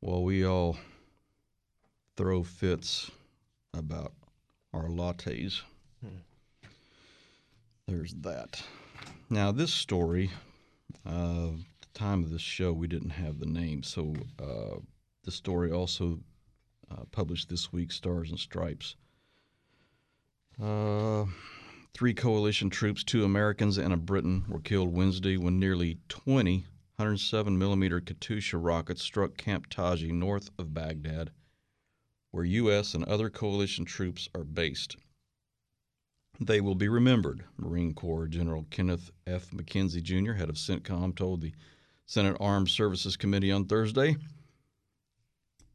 while 0.00 0.22
we 0.22 0.44
all 0.44 0.76
throw 2.16 2.42
fits 2.42 3.10
about 3.74 4.12
our 4.72 4.88
lattes, 4.88 5.60
there's 7.86 8.14
that. 8.14 8.62
Now 9.28 9.52
this 9.52 9.72
story, 9.72 10.30
uh, 11.04 11.50
the 11.80 11.88
time 11.94 12.22
of 12.22 12.30
this 12.30 12.40
show, 12.40 12.72
we 12.72 12.86
didn't 12.86 13.10
have 13.10 13.38
the 13.38 13.46
name, 13.46 13.82
so 13.82 14.14
uh, 14.40 14.78
the 15.24 15.30
story 15.30 15.70
also 15.70 16.20
uh, 16.90 17.04
published 17.10 17.48
this 17.48 17.72
week, 17.72 17.92
Stars 17.92 18.30
and 18.30 18.38
Stripes. 18.38 18.96
Uh, 20.62 21.26
three 21.92 22.14
coalition 22.14 22.70
troops, 22.70 23.04
two 23.04 23.24
Americans 23.24 23.78
and 23.78 23.92
a 23.92 23.96
Briton, 23.96 24.44
were 24.48 24.60
killed 24.60 24.94
Wednesday 24.94 25.36
when 25.36 25.58
nearly 25.58 25.98
20 26.08 26.66
107 26.96 27.58
millimeter 27.58 28.00
Katyusha 28.00 28.58
rockets 28.58 29.02
struck 29.02 29.36
Camp 29.36 29.66
Taji 29.68 30.12
north 30.12 30.48
of 30.58 30.72
Baghdad, 30.72 31.30
where 32.30 32.44
U.S. 32.44 32.94
and 32.94 33.04
other 33.04 33.28
coalition 33.28 33.84
troops 33.84 34.30
are 34.34 34.44
based. 34.44 34.96
They 36.38 36.60
will 36.60 36.74
be 36.74 36.88
remembered, 36.88 37.44
Marine 37.56 37.94
Corps 37.94 38.26
General 38.26 38.66
Kenneth 38.68 39.10
F. 39.26 39.52
McKenzie 39.52 40.02
Jr., 40.02 40.32
head 40.32 40.50
of 40.50 40.56
CENTCOM, 40.56 41.16
told 41.16 41.40
the 41.40 41.54
Senate 42.04 42.36
Armed 42.38 42.68
Services 42.68 43.16
Committee 43.16 43.50
on 43.50 43.64
Thursday. 43.64 44.16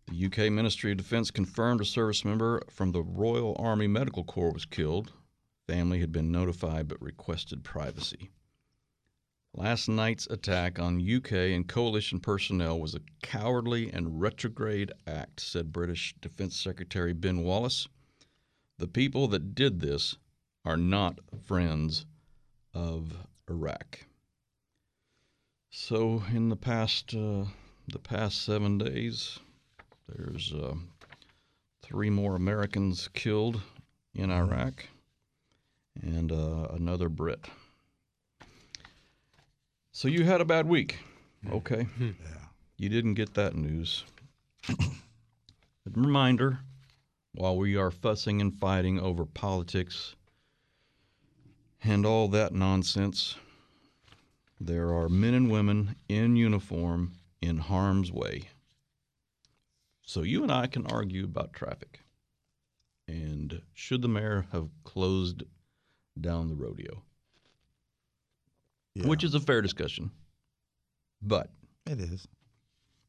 The 0.08 0.26
UK 0.26 0.52
Ministry 0.52 0.92
of 0.92 0.98
Defense 0.98 1.32
confirmed 1.32 1.82
a 1.82 1.86
service 1.86 2.24
member 2.24 2.62
from 2.70 2.92
the 2.92 3.02
Royal 3.02 3.56
Army 3.58 3.88
Medical 3.88 4.24
Corps 4.24 4.54
was 4.54 4.66
killed. 4.66 5.12
Family 5.68 6.00
had 6.00 6.12
been 6.12 6.32
notified 6.32 6.88
but 6.88 7.02
requested 7.02 7.64
privacy. 7.64 8.30
Last 9.56 9.90
night's 9.90 10.28
attack 10.28 10.78
on 10.78 11.02
UK 11.02 11.32
and 11.32 11.68
coalition 11.68 12.20
personnel 12.20 12.80
was 12.80 12.94
a 12.94 13.02
cowardly 13.24 13.92
and 13.92 14.22
retrograde 14.22 14.92
act, 15.08 15.40
said 15.40 15.72
British 15.72 16.14
Defense 16.22 16.56
Secretary 16.56 17.14
Ben 17.14 17.42
Wallace. 17.42 17.88
The 18.78 18.88
people 18.88 19.28
that 19.30 19.56
did 19.56 19.80
this 19.80 20.18
are 20.66 20.78
not 20.78 21.20
friends 21.46 22.06
of 22.74 23.14
Iraq. 23.50 24.06
So, 25.70 26.24
in 26.34 26.50
the 26.50 26.56
past 26.56 27.16
uh, 27.16 27.46
the 27.88 28.00
past 28.00 28.42
seven 28.44 28.78
days, 28.78 29.40
there's 30.08 30.54
uh, 30.54 30.76
three 31.82 32.10
more 32.10 32.36
Americans 32.36 33.10
killed 33.14 33.62
in 34.14 34.32
Iraq, 34.32 34.86
and 36.02 36.32
uh, 36.32 36.68
another 36.72 37.10
Brit. 37.10 37.46
So 39.94 40.08
you 40.08 40.24
had 40.24 40.42
a 40.42 40.46
bad 40.46 40.68
week. 40.68 41.00
Okay. 41.52 41.88
Yeah. 42.00 42.42
You 42.78 42.90
didn't 42.90 43.16
get 43.16 43.34
that 43.36 43.56
news. 43.56 44.04
Reminder 45.96 46.60
while 47.34 47.58
we 47.58 47.76
are 47.76 47.92
fussing 47.92 48.42
and 48.42 48.54
fighting 48.54 49.00
over 49.00 49.26
politics 49.26 50.16
and 51.84 52.06
all 52.06 52.28
that 52.30 52.54
nonsense, 52.54 53.36
there 54.60 54.94
are 54.94 55.10
men 55.10 55.34
and 55.34 55.50
women 55.52 55.96
in 56.08 56.36
uniform 56.36 57.14
in 57.42 57.58
harm's 57.58 58.12
way. 58.12 58.50
So 60.04 60.22
you 60.24 60.44
and 60.44 60.52
I 60.52 60.68
can 60.68 60.86
argue 60.88 61.24
about 61.24 61.54
traffic. 61.54 62.02
And 63.08 63.62
should 63.74 64.02
the 64.02 64.08
mayor 64.08 64.46
have 64.52 64.70
closed 64.84 65.44
down 66.20 66.50
the 66.50 66.56
rodeo? 66.56 67.02
Yeah. 68.94 69.08
Which 69.08 69.24
is 69.24 69.34
a 69.36 69.40
fair 69.40 69.62
discussion. 69.62 70.12
But 71.22 71.52
It 71.86 72.00
is. 72.00 72.28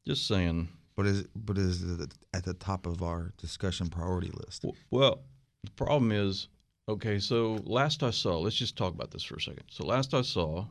just 0.05 0.27
saying, 0.27 0.69
But 0.95 1.05
is 1.07 1.23
but 1.35 1.57
is 1.57 1.83
it 1.83 2.13
at 2.33 2.43
the 2.45 2.53
top 2.53 2.85
of 2.85 3.01
our 3.03 3.33
discussion 3.37 3.89
priority 3.89 4.31
list? 4.45 4.65
Well, 4.91 5.23
the 5.63 5.71
problem 5.71 6.11
is, 6.11 6.47
okay, 6.87 7.19
so 7.19 7.59
last 7.63 8.03
I 8.03 8.11
saw, 8.11 8.37
let's 8.39 8.55
just 8.55 8.77
talk 8.77 8.93
about 8.93 9.11
this 9.11 9.23
for 9.23 9.35
a 9.35 9.41
second. 9.41 9.63
So 9.69 9.85
last 9.85 10.13
I 10.13 10.21
saw, 10.21 10.65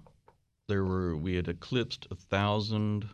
there 0.68 0.84
were 0.84 1.16
we 1.16 1.34
had 1.34 1.48
eclipsed 1.48 2.06
a 2.10 2.14
thousand 2.14 3.08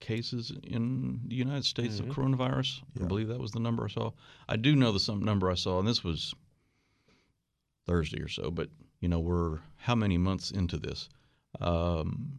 cases 0.00 0.52
in 0.62 1.20
the 1.26 1.34
United 1.34 1.64
States 1.64 1.98
of 1.98 2.06
coronavirus. 2.06 2.82
I 3.00 3.06
believe 3.06 3.28
that 3.28 3.38
was 3.40 3.52
the 3.52 3.60
number 3.60 3.84
I 3.84 3.88
saw. 3.88 4.12
I 4.48 4.56
do 4.56 4.76
know 4.76 4.92
the 4.92 5.00
some 5.00 5.22
number 5.22 5.50
I 5.50 5.54
saw, 5.54 5.78
and 5.78 5.88
this 5.88 6.04
was 6.04 6.34
Thursday 7.86 8.20
or 8.20 8.28
so. 8.28 8.50
But 8.50 8.68
you 9.00 9.08
know, 9.08 9.20
we're 9.20 9.60
how 9.76 9.94
many 9.94 10.18
months 10.18 10.50
into 10.50 10.76
this? 10.76 11.08
Um, 11.60 12.38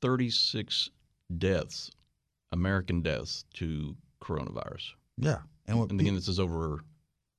Thirty-six 0.00 0.90
deaths, 1.38 1.90
American 2.50 3.02
deaths 3.02 3.44
to 3.54 3.96
coronavirus. 4.20 4.90
Yeah. 5.16 5.38
And 5.66 5.78
what 5.78 5.90
And 5.90 6.00
again, 6.00 6.14
this 6.14 6.28
is 6.28 6.40
over 6.40 6.80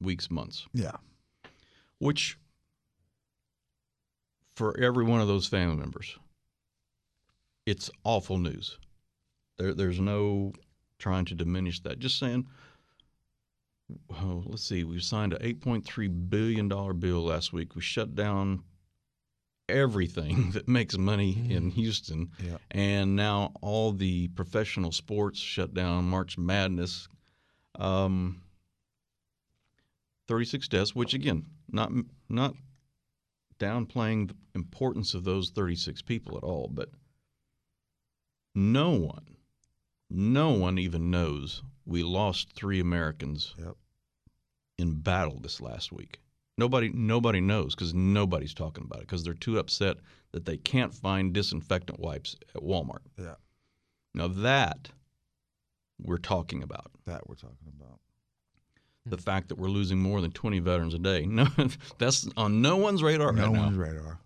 weeks, 0.03 0.29
months, 0.29 0.67
yeah. 0.73 0.97
which 1.99 2.37
for 4.55 4.79
every 4.79 5.03
one 5.03 5.21
of 5.21 5.27
those 5.27 5.47
family 5.47 5.75
members, 5.75 6.17
it's 7.65 7.89
awful 8.03 8.37
news. 8.37 8.77
There, 9.57 9.73
there's 9.73 9.99
no 9.99 10.53
trying 10.99 11.25
to 11.25 11.35
diminish 11.35 11.81
that. 11.81 11.99
Just 11.99 12.19
saying, 12.19 12.47
oh, 14.11 14.43
let's 14.45 14.63
see, 14.63 14.83
we 14.83 14.99
signed 14.99 15.33
a 15.33 15.39
$8.3 15.39 16.29
billion 16.29 16.67
bill 16.67 17.23
last 17.23 17.53
week. 17.53 17.75
We 17.75 17.81
shut 17.81 18.15
down 18.15 18.63
everything 19.69 20.51
that 20.53 20.67
makes 20.67 20.97
money 20.97 21.47
in 21.49 21.71
Houston. 21.71 22.31
Yeah. 22.39 22.57
And 22.71 23.15
now 23.15 23.53
all 23.61 23.91
the 23.91 24.27
professional 24.29 24.91
sports 24.91 25.39
shut 25.39 25.73
down, 25.73 26.05
March 26.05 26.37
Madness. 26.37 27.07
Um, 27.79 28.42
36 30.27 30.67
deaths, 30.67 30.95
which 30.95 31.13
again, 31.13 31.45
not 31.71 31.91
not 32.29 32.55
downplaying 33.59 34.27
the 34.29 34.35
importance 34.55 35.13
of 35.13 35.23
those 35.23 35.49
36 35.51 36.01
people 36.01 36.37
at 36.37 36.43
all, 36.43 36.69
but 36.71 36.89
no 38.55 38.91
one, 38.91 39.37
no 40.09 40.49
one 40.51 40.77
even 40.77 41.09
knows 41.11 41.63
we 41.85 42.03
lost 42.03 42.53
three 42.53 42.79
Americans 42.79 43.53
Yep. 43.57 43.75
in 44.77 44.99
battle 45.01 45.39
this 45.39 45.59
last 45.61 45.91
week. 45.91 46.19
Nobody, 46.57 46.89
nobody 46.89 47.41
knows 47.41 47.73
because 47.73 47.93
nobody's 47.95 48.53
talking 48.53 48.83
about 48.83 48.99
it 48.99 49.07
because 49.07 49.23
they're 49.23 49.33
too 49.33 49.57
upset 49.57 49.97
that 50.31 50.45
they 50.45 50.57
can't 50.57 50.93
find 50.93 51.33
disinfectant 51.33 51.99
wipes 51.99 52.35
at 52.53 52.61
Walmart. 52.61 53.01
Yeah. 53.17 53.35
Now 54.13 54.27
that 54.27 54.91
we're 55.99 56.17
talking 56.17 56.61
about 56.61 56.91
That 57.05 57.27
we're 57.27 57.35
talking 57.35 57.71
about. 57.75 57.99
The 59.05 59.17
fact 59.17 59.49
that 59.49 59.57
we're 59.57 59.67
losing 59.67 59.99
more 59.99 60.21
than 60.21 60.31
20 60.31 60.59
veterans 60.59 60.93
a 60.93 60.99
day. 60.99 61.25
No, 61.29 61.47
that's 61.97 62.27
on 62.37 62.61
no 62.61 62.77
one's 62.77 63.03
radar 63.03 63.31
no 63.33 63.43
right 63.43 63.51
now. 63.51 63.63
one's 63.65 63.77
radar. 63.77 64.19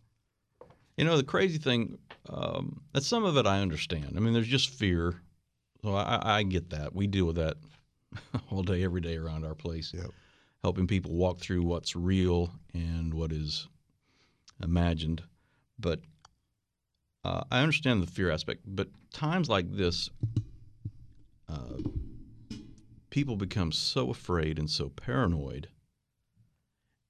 You 0.98 1.06
know, 1.06 1.18
the 1.18 1.24
crazy 1.24 1.58
thing, 1.58 1.98
um, 2.30 2.82
that 2.94 3.04
some 3.04 3.24
of 3.24 3.38
it 3.38 3.46
I 3.46 3.60
understand. 3.62 4.14
I 4.16 4.20
mean, 4.20 4.34
there's 4.34 4.48
just 4.48 4.70
fear. 4.70 5.16
So 5.84 5.96
I, 5.96 6.38
I 6.40 6.44
get 6.44 6.72
that. 6.72 6.94
We 6.96 7.06
deal 7.08 7.26
with 7.26 7.36
that 7.38 7.58
all 8.52 8.64
day, 8.64 8.84
every 8.84 9.02
day 9.02 9.16
around 9.18 9.46
our 9.46 9.54
place, 9.56 9.92
Yep. 9.96 10.10
helping 10.64 10.88
people 10.88 11.12
walk 11.14 11.40
through 11.40 11.62
what's 11.64 11.96
real 11.96 12.52
and 12.74 13.14
what 13.14 13.32
is 13.32 13.68
imagined. 14.64 15.22
But 15.80 16.02
uh, 17.24 17.44
I 17.52 17.60
understand 17.62 18.02
the 18.02 18.08
fear 18.08 18.32
aspect. 18.32 18.62
But 18.66 18.88
times 19.14 19.50
like 19.50 19.72
this, 19.72 20.10
uh, 21.48 21.78
people 23.18 23.36
become 23.36 23.72
so 23.72 24.12
afraid 24.12 24.60
and 24.60 24.70
so 24.70 24.90
paranoid 24.90 25.68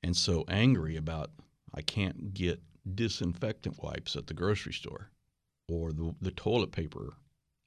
and 0.01 0.15
so 0.15 0.45
angry 0.47 0.95
about 0.95 1.31
I 1.73 1.81
can't 1.81 2.33
get 2.33 2.61
disinfectant 2.95 3.83
wipes 3.83 4.15
at 4.15 4.27
the 4.27 4.33
grocery 4.33 4.71
store 4.71 5.09
or 5.67 5.91
the, 5.91 6.15
the 6.21 6.31
toilet 6.31 6.71
paper 6.71 7.17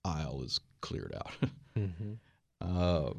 aisle 0.06 0.40
is 0.42 0.58
cleared 0.80 1.14
out. 1.14 1.32
Mm-hmm. 1.78 2.14
uh, 2.60 3.12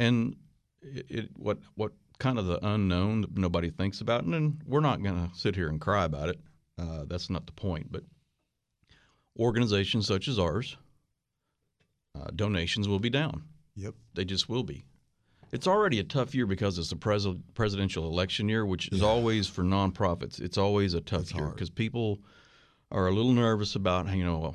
and 0.00 0.34
it, 0.82 1.06
it 1.08 1.30
what 1.36 1.58
what 1.76 1.92
kind 2.18 2.36
of 2.36 2.46
the 2.46 2.58
unknown 2.66 3.20
that 3.20 3.38
nobody 3.38 3.70
thinks 3.70 4.00
about, 4.00 4.24
and 4.24 4.34
then 4.34 4.60
we're 4.66 4.80
not 4.80 5.02
going 5.04 5.28
to 5.28 5.38
sit 5.38 5.54
here 5.54 5.68
and 5.68 5.80
cry 5.80 6.04
about 6.04 6.28
it. 6.28 6.40
Uh, 6.76 7.04
that's 7.06 7.30
not 7.30 7.46
the 7.46 7.52
point. 7.52 7.92
But 7.92 8.02
organizations 9.38 10.08
such 10.08 10.26
as 10.26 10.38
ours, 10.38 10.76
uh, 12.18 12.26
donations 12.34 12.88
will 12.88 12.98
be 12.98 13.08
down. 13.08 13.44
Yep. 13.76 13.94
They 14.14 14.24
just 14.24 14.48
will 14.48 14.62
be. 14.62 14.84
It's 15.52 15.66
already 15.66 16.00
a 16.00 16.04
tough 16.04 16.34
year 16.34 16.46
because 16.46 16.78
it's 16.78 16.90
a 16.92 16.96
pres- 16.96 17.26
presidential 17.54 18.06
election 18.08 18.48
year, 18.48 18.66
which 18.66 18.88
is 18.88 19.02
always 19.02 19.46
for 19.46 19.62
nonprofits. 19.62 20.40
It's 20.40 20.58
always 20.58 20.94
a 20.94 21.00
tough 21.00 21.32
year 21.34 21.46
because 21.48 21.70
people 21.70 22.18
are 22.90 23.06
a 23.06 23.12
little 23.12 23.32
nervous 23.32 23.74
about 23.76 24.08
you 24.14 24.24
know 24.24 24.54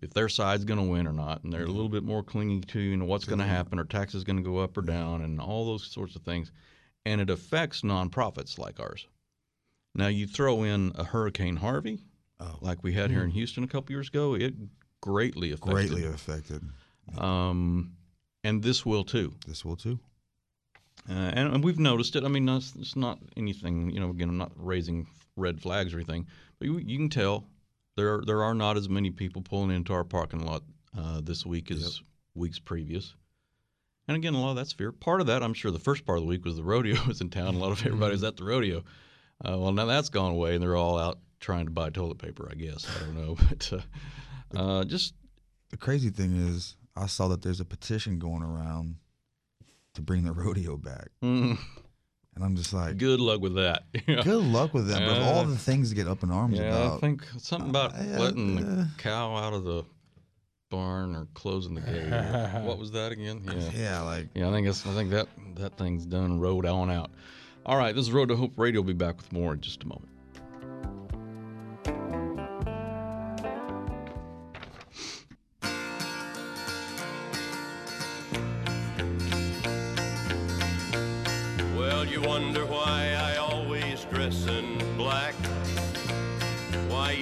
if 0.00 0.12
their 0.12 0.28
side's 0.28 0.64
going 0.64 0.80
to 0.80 0.86
win 0.86 1.06
or 1.06 1.12
not, 1.12 1.44
and 1.44 1.52
they're 1.52 1.62
a 1.62 1.68
little 1.68 1.88
bit 1.88 2.02
more 2.02 2.24
clingy 2.24 2.60
to 2.60 2.80
you 2.80 2.96
know 2.96 3.04
what's 3.04 3.24
going 3.24 3.38
to 3.38 3.44
happen, 3.44 3.78
or 3.78 3.84
taxes 3.84 4.24
going 4.24 4.36
to 4.36 4.42
go 4.42 4.58
up 4.58 4.76
or 4.76 4.82
down, 4.82 5.22
and 5.22 5.40
all 5.40 5.64
those 5.64 5.86
sorts 5.86 6.16
of 6.16 6.22
things, 6.22 6.50
and 7.06 7.20
it 7.20 7.30
affects 7.30 7.82
nonprofits 7.82 8.58
like 8.58 8.80
ours. 8.80 9.06
Now 9.94 10.08
you 10.08 10.26
throw 10.26 10.64
in 10.64 10.92
a 10.96 11.04
Hurricane 11.04 11.56
Harvey, 11.56 12.00
like 12.60 12.82
we 12.82 12.92
had 12.92 13.10
here 13.10 13.22
in 13.22 13.30
Houston 13.30 13.62
a 13.62 13.68
couple 13.68 13.92
years 13.92 14.08
ago, 14.08 14.34
it 14.34 14.54
greatly 15.00 15.52
affected. 15.52 15.72
Greatly 15.72 16.04
affected. 16.06 16.62
Um, 17.16 17.92
and 18.44 18.62
this 18.62 18.84
will 18.84 19.04
too. 19.04 19.34
This 19.46 19.64
will 19.64 19.76
too. 19.76 19.98
Uh, 21.08 21.12
and, 21.12 21.54
and 21.54 21.64
we've 21.64 21.78
noticed 21.78 22.16
it. 22.16 22.24
I 22.24 22.28
mean, 22.28 22.48
it's, 22.48 22.74
it's 22.76 22.96
not 22.96 23.18
anything. 23.36 23.90
You 23.90 24.00
know, 24.00 24.10
again, 24.10 24.28
I'm 24.28 24.38
not 24.38 24.52
raising 24.56 25.06
red 25.36 25.60
flags 25.60 25.92
or 25.92 25.96
anything, 25.96 26.26
but 26.58 26.66
you, 26.66 26.78
you 26.78 26.96
can 26.96 27.08
tell 27.08 27.44
there 27.96 28.22
there 28.24 28.42
are 28.42 28.54
not 28.54 28.76
as 28.76 28.88
many 28.88 29.10
people 29.10 29.42
pulling 29.42 29.70
into 29.70 29.92
our 29.92 30.04
parking 30.04 30.46
lot 30.46 30.62
uh, 30.96 31.20
this 31.22 31.44
week 31.44 31.70
as 31.70 32.00
weeks 32.34 32.58
previous. 32.58 33.14
And 34.08 34.16
again, 34.16 34.34
a 34.34 34.40
lot 34.40 34.50
of 34.50 34.56
that's 34.56 34.72
fear. 34.72 34.92
Part 34.92 35.20
of 35.20 35.28
that, 35.28 35.42
I'm 35.42 35.54
sure, 35.54 35.70
the 35.70 35.78
first 35.78 36.04
part 36.04 36.18
of 36.18 36.24
the 36.24 36.28
week 36.28 36.44
was 36.44 36.56
the 36.56 36.64
rodeo 36.64 36.96
was 37.06 37.20
in 37.20 37.30
town. 37.30 37.54
A 37.54 37.58
lot 37.58 37.72
of 37.72 37.84
everybody 37.84 38.12
was 38.12 38.24
at 38.24 38.36
the 38.36 38.44
rodeo. 38.44 38.78
Uh, 39.44 39.58
well, 39.58 39.72
now 39.72 39.86
that's 39.86 40.08
gone 40.08 40.32
away, 40.32 40.54
and 40.54 40.62
they're 40.62 40.76
all 40.76 40.98
out 40.98 41.18
trying 41.40 41.64
to 41.64 41.70
buy 41.70 41.90
toilet 41.90 42.18
paper. 42.18 42.48
I 42.50 42.54
guess 42.54 42.86
I 42.96 43.04
don't 43.04 43.16
know, 43.16 43.36
but 43.48 43.72
uh, 43.72 44.58
uh, 44.58 44.84
just 44.84 45.14
The 45.70 45.76
crazy 45.76 46.10
thing 46.10 46.36
is, 46.36 46.76
I 46.96 47.06
saw 47.06 47.28
that 47.28 47.42
there's 47.42 47.60
a 47.60 47.64
petition 47.64 48.18
going 48.18 48.42
around 48.42 48.96
to 49.94 50.02
bring 50.02 50.24
the 50.24 50.32
rodeo 50.42 50.76
back, 50.76 51.08
mm, 51.22 51.58
and 52.34 52.44
I'm 52.44 52.56
just 52.56 52.72
like, 52.72 52.98
good 52.98 53.20
luck 53.20 53.40
with 53.40 53.54
that. 53.56 53.84
good 54.06 54.26
luck 54.44 54.74
with 54.74 54.88
that. 54.88 55.00
But 55.00 55.18
of 55.18 55.22
all 55.22 55.40
Uh, 55.40 55.44
the 55.44 55.56
things 55.58 55.90
to 55.90 55.94
get 55.94 56.08
up 56.08 56.22
in 56.22 56.30
arms 56.30 56.58
Yeah, 56.58 56.68
about, 56.68 56.96
I 56.96 57.00
think 57.00 57.24
something 57.38 57.70
about 57.70 57.94
Uh, 57.94 58.02
letting 58.18 58.58
uh, 58.58 58.60
the 58.60 58.88
cow 58.98 59.36
out 59.36 59.52
of 59.54 59.64
the 59.64 59.84
barn 60.70 61.14
or 61.14 61.26
closing 61.34 61.74
the 61.74 61.82
gate. 61.82 62.62
what 62.64 62.78
was 62.78 62.90
that 62.92 63.12
again? 63.12 63.42
Yeah, 63.46 63.70
yeah, 63.74 64.00
like 64.02 64.28
yeah. 64.34 64.48
I 64.48 64.52
think 64.52 64.66
it's, 64.66 64.86
I 64.86 64.94
think 64.94 65.10
that 65.10 65.28
that 65.56 65.76
thing's 65.76 66.06
done. 66.06 66.40
Rode 66.40 66.64
on 66.66 66.90
out. 66.90 67.10
All 67.66 67.76
right, 67.76 67.94
this 67.94 68.06
is 68.06 68.12
Road 68.12 68.28
to 68.30 68.36
Hope 68.36 68.52
Radio. 68.58 68.80
We'll 68.80 68.88
be 68.88 68.92
back 68.94 69.16
with 69.18 69.30
more 69.32 69.52
in 69.52 69.60
just 69.60 69.82
a 69.82 69.86
moment. 69.86 70.08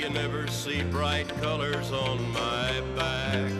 You 0.00 0.08
never 0.08 0.46
see 0.46 0.82
bright 0.84 1.28
colors 1.42 1.92
on 1.92 2.32
my 2.32 2.80
back. 2.96 3.52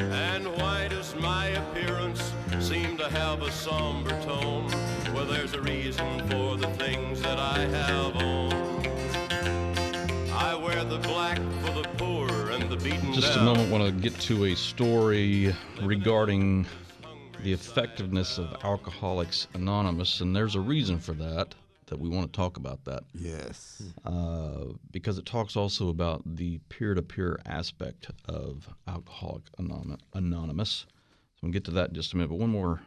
And 0.00 0.48
why 0.56 0.88
does 0.88 1.14
my 1.14 1.46
appearance 1.46 2.32
seem 2.58 2.96
to 2.96 3.08
have 3.08 3.42
a 3.42 3.52
somber 3.52 4.10
tone? 4.22 4.66
Well, 5.14 5.26
there's 5.26 5.54
a 5.54 5.62
reason 5.62 6.28
for 6.28 6.56
the 6.56 6.66
things 6.76 7.22
that 7.22 7.38
I 7.38 7.58
have 7.60 8.16
on. 8.16 8.52
I 10.32 10.56
wear 10.56 10.82
the 10.82 10.98
black 10.98 11.36
for 11.36 11.72
the 11.72 11.88
poor 11.98 12.28
and 12.50 12.68
the 12.68 12.76
beaten 12.76 13.12
Just 13.12 13.36
a 13.36 13.42
moment. 13.42 13.70
Want 13.70 13.84
to 13.84 13.92
get 13.92 14.18
to 14.22 14.46
a 14.46 14.56
story 14.56 15.54
regarding 15.82 16.66
the 17.44 17.52
effectiveness 17.52 18.38
of 18.38 18.56
Alcoholics 18.64 19.46
Anonymous, 19.54 20.20
and 20.20 20.34
there's 20.34 20.56
a 20.56 20.60
reason 20.60 20.98
for 20.98 21.12
that. 21.12 21.54
That 21.88 21.98
we 21.98 22.08
want 22.08 22.30
to 22.32 22.36
talk 22.36 22.56
about 22.58 22.84
that. 22.84 23.04
yes, 23.14 23.82
uh, 24.04 24.64
because 24.90 25.16
it 25.18 25.24
talks 25.26 25.56
also 25.56 25.88
about 25.88 26.22
the 26.26 26.58
peer-to-peer 26.68 27.40
aspect 27.46 28.10
of 28.26 28.68
Alcoholic 28.86 29.44
Anon- 29.58 29.98
Anonymous. 30.12 30.86
So 31.34 31.38
we'll 31.42 31.52
get 31.52 31.64
to 31.64 31.70
that 31.72 31.88
in 31.90 31.94
just 31.94 32.12
a 32.12 32.16
minute. 32.16 32.28
But 32.28 32.38
one 32.38 32.50
more 32.50 32.82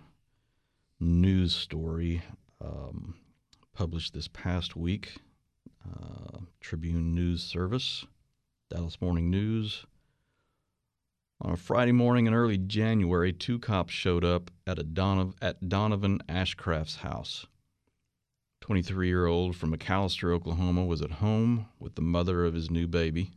news 0.99 1.55
story 1.55 2.21
um, 2.63 3.15
published 3.73 4.13
this 4.13 4.27
past 4.27 4.75
week. 4.75 5.13
Uh, 5.83 6.37
Tribune 6.59 7.15
News 7.15 7.41
Service, 7.41 8.05
Dallas 8.69 9.01
Morning 9.01 9.31
News. 9.31 9.85
On 11.41 11.51
a 11.53 11.57
Friday 11.57 11.91
morning 11.91 12.27
in 12.27 12.35
early 12.35 12.59
January, 12.59 13.33
two 13.33 13.57
cops 13.57 13.91
showed 13.93 14.23
up 14.23 14.51
at 14.67 14.77
a 14.77 14.83
Donov- 14.83 15.33
at 15.41 15.67
Donovan 15.67 16.19
Ashcraft's 16.29 16.97
house. 16.97 17.47
23 18.61 19.07
year 19.07 19.25
old 19.25 19.55
from 19.55 19.75
McAlester, 19.75 20.31
Oklahoma, 20.31 20.85
was 20.85 21.01
at 21.01 21.13
home 21.13 21.67
with 21.79 21.95
the 21.95 22.01
mother 22.01 22.45
of 22.45 22.53
his 22.53 22.69
new 22.69 22.87
baby. 22.87 23.31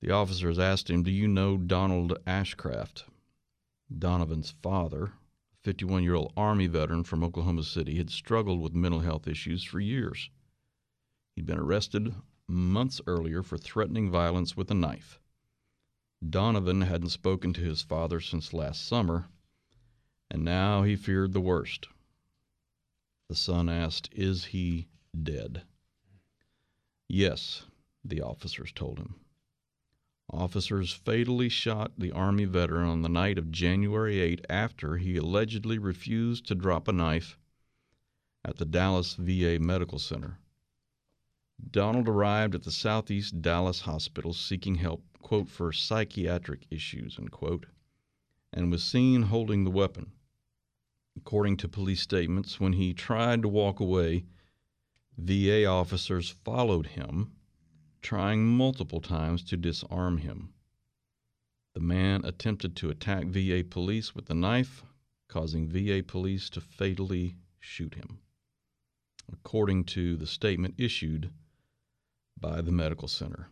The 0.00 0.10
officers 0.10 0.58
asked 0.58 0.90
him, 0.90 1.02
Do 1.02 1.10
you 1.10 1.28
know 1.28 1.56
Donald 1.56 2.18
Ashcraft? 2.26 3.04
Donovan's 3.96 4.50
father, 4.62 5.12
51 5.62 6.02
year 6.02 6.14
old 6.14 6.32
Army 6.36 6.66
veteran 6.66 7.04
from 7.04 7.22
Oklahoma 7.22 7.62
City, 7.62 7.98
had 7.98 8.10
struggled 8.10 8.60
with 8.60 8.74
mental 8.74 9.00
health 9.00 9.28
issues 9.28 9.62
for 9.62 9.80
years. 9.80 10.30
He'd 11.34 11.46
been 11.46 11.58
arrested 11.58 12.14
months 12.48 13.00
earlier 13.06 13.42
for 13.42 13.58
threatening 13.58 14.10
violence 14.10 14.56
with 14.56 14.70
a 14.70 14.74
knife. 14.74 15.20
Donovan 16.26 16.80
hadn't 16.80 17.10
spoken 17.10 17.52
to 17.52 17.60
his 17.60 17.82
father 17.82 18.18
since 18.18 18.54
last 18.54 18.86
summer, 18.86 19.28
and 20.30 20.42
now 20.42 20.82
he 20.82 20.96
feared 20.96 21.34
the 21.34 21.40
worst. 21.40 21.88
The 23.28 23.34
son 23.34 23.68
asked, 23.68 24.08
Is 24.12 24.46
he 24.46 24.88
dead? 25.20 25.62
Yes, 27.08 27.66
the 28.04 28.20
officers 28.20 28.72
told 28.72 28.98
him. 28.98 29.16
Officers 30.30 30.92
fatally 30.92 31.48
shot 31.48 31.92
the 31.98 32.12
Army 32.12 32.44
veteran 32.44 32.88
on 32.88 33.02
the 33.02 33.08
night 33.08 33.38
of 33.38 33.50
January 33.50 34.20
8 34.20 34.44
after 34.48 34.96
he 34.96 35.16
allegedly 35.16 35.78
refused 35.78 36.46
to 36.46 36.54
drop 36.54 36.88
a 36.88 36.92
knife 36.92 37.38
at 38.44 38.56
the 38.56 38.64
Dallas 38.64 39.14
VA 39.14 39.58
Medical 39.60 39.98
Center. 39.98 40.38
Donald 41.70 42.08
arrived 42.08 42.54
at 42.54 42.62
the 42.64 42.70
Southeast 42.70 43.40
Dallas 43.40 43.80
Hospital 43.80 44.32
seeking 44.32 44.76
help, 44.76 45.04
quote, 45.20 45.48
for 45.48 45.72
psychiatric 45.72 46.66
issues, 46.70 47.18
unquote, 47.18 47.66
and 48.52 48.70
was 48.70 48.84
seen 48.84 49.22
holding 49.22 49.64
the 49.64 49.70
weapon. 49.70 50.12
According 51.16 51.56
to 51.58 51.68
police 51.68 52.02
statements, 52.02 52.60
when 52.60 52.74
he 52.74 52.92
tried 52.92 53.42
to 53.42 53.48
walk 53.48 53.80
away, 53.80 54.26
VA 55.16 55.64
officers 55.64 56.28
followed 56.28 56.88
him, 56.88 57.32
trying 58.02 58.46
multiple 58.46 59.00
times 59.00 59.42
to 59.44 59.56
disarm 59.56 60.18
him. 60.18 60.52
The 61.74 61.80
man 61.80 62.24
attempted 62.24 62.76
to 62.76 62.90
attack 62.90 63.26
VA 63.26 63.64
police 63.68 64.14
with 64.14 64.30
a 64.30 64.34
knife, 64.34 64.84
causing 65.28 65.68
VA 65.68 66.02
police 66.06 66.48
to 66.50 66.60
fatally 66.60 67.36
shoot 67.58 67.94
him, 67.94 68.20
according 69.32 69.84
to 69.84 70.16
the 70.16 70.26
statement 70.26 70.74
issued 70.78 71.32
by 72.38 72.60
the 72.60 72.72
medical 72.72 73.08
center. 73.08 73.48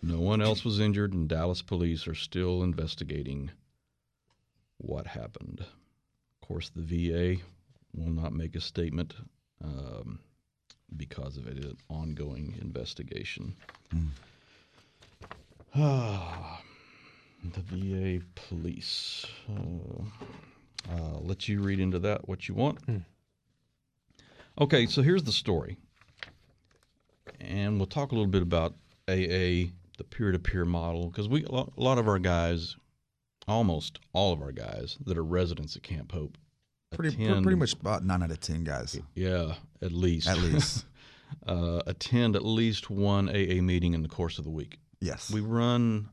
No 0.00 0.20
one 0.20 0.40
else 0.40 0.64
was 0.64 0.78
injured, 0.78 1.12
and 1.12 1.28
Dallas 1.28 1.62
police 1.62 2.06
are 2.06 2.14
still 2.14 2.62
investigating 2.62 3.50
what 4.78 5.08
happened. 5.08 5.66
Of 6.46 6.48
course, 6.48 6.70
the 6.76 6.82
VA 7.08 7.42
will 7.92 8.12
not 8.12 8.32
make 8.32 8.54
a 8.54 8.60
statement 8.60 9.14
um, 9.64 10.20
because 10.96 11.36
of 11.36 11.48
it 11.48 11.56
an 11.64 11.76
ongoing 11.90 12.54
investigation. 12.60 13.56
Ah, 15.74 16.62
the 17.52 17.60
VA 17.62 18.24
police. 18.36 19.26
Uh, 19.50 20.04
I'll 20.88 21.24
let 21.24 21.48
you 21.48 21.60
read 21.60 21.80
into 21.80 21.98
that 21.98 22.28
what 22.28 22.46
you 22.46 22.54
want. 22.54 22.78
Okay, 24.60 24.86
so 24.86 25.02
here's 25.02 25.24
the 25.24 25.32
story. 25.32 25.76
And 27.40 27.76
we'll 27.76 27.86
talk 27.86 28.12
a 28.12 28.14
little 28.14 28.30
bit 28.30 28.42
about 28.42 28.74
AA, 29.08 29.74
the 29.98 30.04
peer 30.08 30.30
to 30.30 30.38
peer 30.38 30.64
model, 30.64 31.08
because 31.08 31.28
we 31.28 31.44
a 31.44 31.64
lot 31.76 31.98
of 31.98 32.06
our 32.06 32.20
guys, 32.20 32.76
almost 33.48 33.98
all 34.12 34.32
of 34.32 34.40
our 34.40 34.52
guys 34.52 34.96
that 35.06 35.16
are 35.16 35.24
residents 35.24 35.76
at 35.76 35.82
Camp 35.82 36.12
Hope, 36.12 36.36
Pretty, 36.92 37.22
attend- 37.22 37.42
pretty 37.44 37.58
much 37.58 37.74
about 37.74 38.04
nine 38.04 38.22
out 38.22 38.30
of 38.30 38.40
ten 38.40 38.64
guys. 38.64 38.98
yeah, 39.14 39.54
at 39.82 39.92
least. 39.92 40.28
At 40.28 40.38
least. 40.38 40.84
uh, 41.46 41.82
attend 41.86 42.36
at 42.36 42.44
least 42.44 42.88
one 42.90 43.28
AA 43.28 43.60
meeting 43.62 43.94
in 43.94 44.02
the 44.02 44.08
course 44.08 44.38
of 44.38 44.44
the 44.44 44.50
week. 44.50 44.78
Yes. 45.00 45.30
We 45.30 45.40
run. 45.40 46.08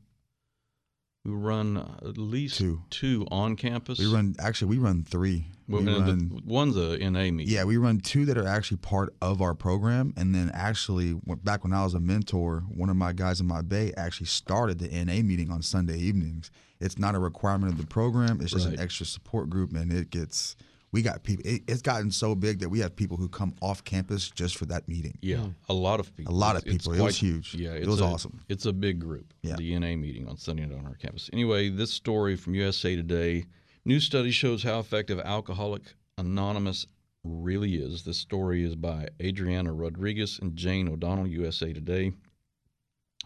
We 1.24 1.32
run 1.32 1.78
at 2.02 2.18
least 2.18 2.62
two, 2.90 3.26
on 3.30 3.56
campus. 3.56 3.98
We 3.98 4.06
run 4.12 4.36
actually 4.38 4.68
we 4.68 4.78
run 4.78 5.04
three. 5.04 5.46
Well, 5.66 5.80
we 5.82 5.88
uh, 5.90 5.94
the- 6.00 6.00
run, 6.02 6.42
one's 6.44 6.76
a 6.76 6.98
NA 6.98 7.30
meeting. 7.30 7.46
yeah, 7.48 7.64
we 7.64 7.78
run 7.78 8.00
two 8.00 8.26
that 8.26 8.36
are 8.36 8.46
actually 8.46 8.76
part 8.76 9.14
of 9.22 9.40
our 9.40 9.54
program, 9.54 10.12
and 10.18 10.34
then 10.34 10.50
actually 10.52 11.14
back 11.42 11.64
when 11.64 11.72
I 11.72 11.82
was 11.82 11.94
a 11.94 12.00
mentor, 12.00 12.64
one 12.68 12.90
of 12.90 12.96
my 12.96 13.14
guys 13.14 13.40
in 13.40 13.46
my 13.46 13.62
bay 13.62 13.94
actually 13.96 14.26
started 14.26 14.78
the 14.78 14.88
NA 14.88 15.22
meeting 15.22 15.50
on 15.50 15.62
Sunday 15.62 15.96
evenings. 15.96 16.50
It's 16.78 16.98
not 16.98 17.14
a 17.14 17.18
requirement 17.18 17.72
of 17.72 17.78
the 17.78 17.86
program; 17.86 18.42
it's 18.42 18.52
just 18.52 18.66
Right. 18.66 18.74
an 18.74 18.80
extra 18.80 19.06
support 19.06 19.48
group, 19.48 19.72
and 19.74 19.90
it 19.90 20.10
gets. 20.10 20.56
We 20.94 21.02
got 21.02 21.24
people. 21.24 21.44
It, 21.44 21.62
it's 21.66 21.82
gotten 21.82 22.12
so 22.12 22.36
big 22.36 22.60
that 22.60 22.68
we 22.68 22.78
have 22.78 22.94
people 22.94 23.16
who 23.16 23.28
come 23.28 23.52
off 23.60 23.82
campus 23.82 24.30
just 24.30 24.56
for 24.56 24.66
that 24.66 24.86
meeting. 24.86 25.18
Yeah, 25.22 25.38
hmm. 25.38 25.50
a 25.68 25.74
lot 25.74 25.98
of 25.98 26.14
people. 26.14 26.32
A 26.32 26.36
lot 26.36 26.54
of 26.54 26.62
It's- 26.62 26.76
it's 26.76 26.86
people. 26.86 27.00
It 27.00 27.04
was 27.04 27.16
huge. 27.16 27.52
Yeah, 27.52 27.72
It 27.72 27.88
was 27.88 28.00
a- 28.00 28.04
awesome. 28.04 28.40
It's 28.48 28.64
a 28.64 28.72
big 28.72 29.00
group. 29.00 29.34
Yeah. 29.42 29.56
The 29.56 29.76
NA 29.76 29.96
meeting 29.96 30.28
on 30.28 30.36
Sunday 30.36 30.64
night 30.64 30.78
on 30.78 30.86
our 30.86 30.94
campus. 30.94 31.28
Anyway, 31.32 31.68
this 31.68 31.90
story 31.90 32.36
from 32.36 32.54
USA 32.54 32.94
Today. 32.94 33.46
New 33.84 33.98
study 33.98 34.30
shows 34.30 34.62
how 34.62 34.78
effective 34.78 35.18
Alcoholic 35.18 35.82
Anonymous 36.16 36.86
really 37.24 37.74
is. 37.74 38.04
This 38.04 38.18
story 38.18 38.62
is 38.62 38.76
by 38.76 39.08
Adriana 39.20 39.72
Rodriguez 39.72 40.38
and 40.40 40.54
Jane 40.54 40.88
O'Donnell, 40.88 41.26
USA 41.26 41.72
Today, 41.72 42.12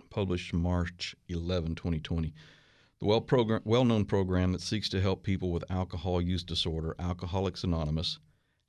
published 0.08 0.54
March 0.54 1.14
11, 1.28 1.74
2020. 1.74 2.32
The 3.00 3.06
well 3.06 3.20
program, 3.20 3.62
well-known 3.64 4.06
program 4.06 4.50
that 4.50 4.60
seeks 4.60 4.88
to 4.88 5.00
help 5.00 5.22
people 5.22 5.52
with 5.52 5.70
alcohol 5.70 6.20
use 6.20 6.42
disorder, 6.42 6.96
Alcoholics 6.98 7.62
Anonymous, 7.62 8.18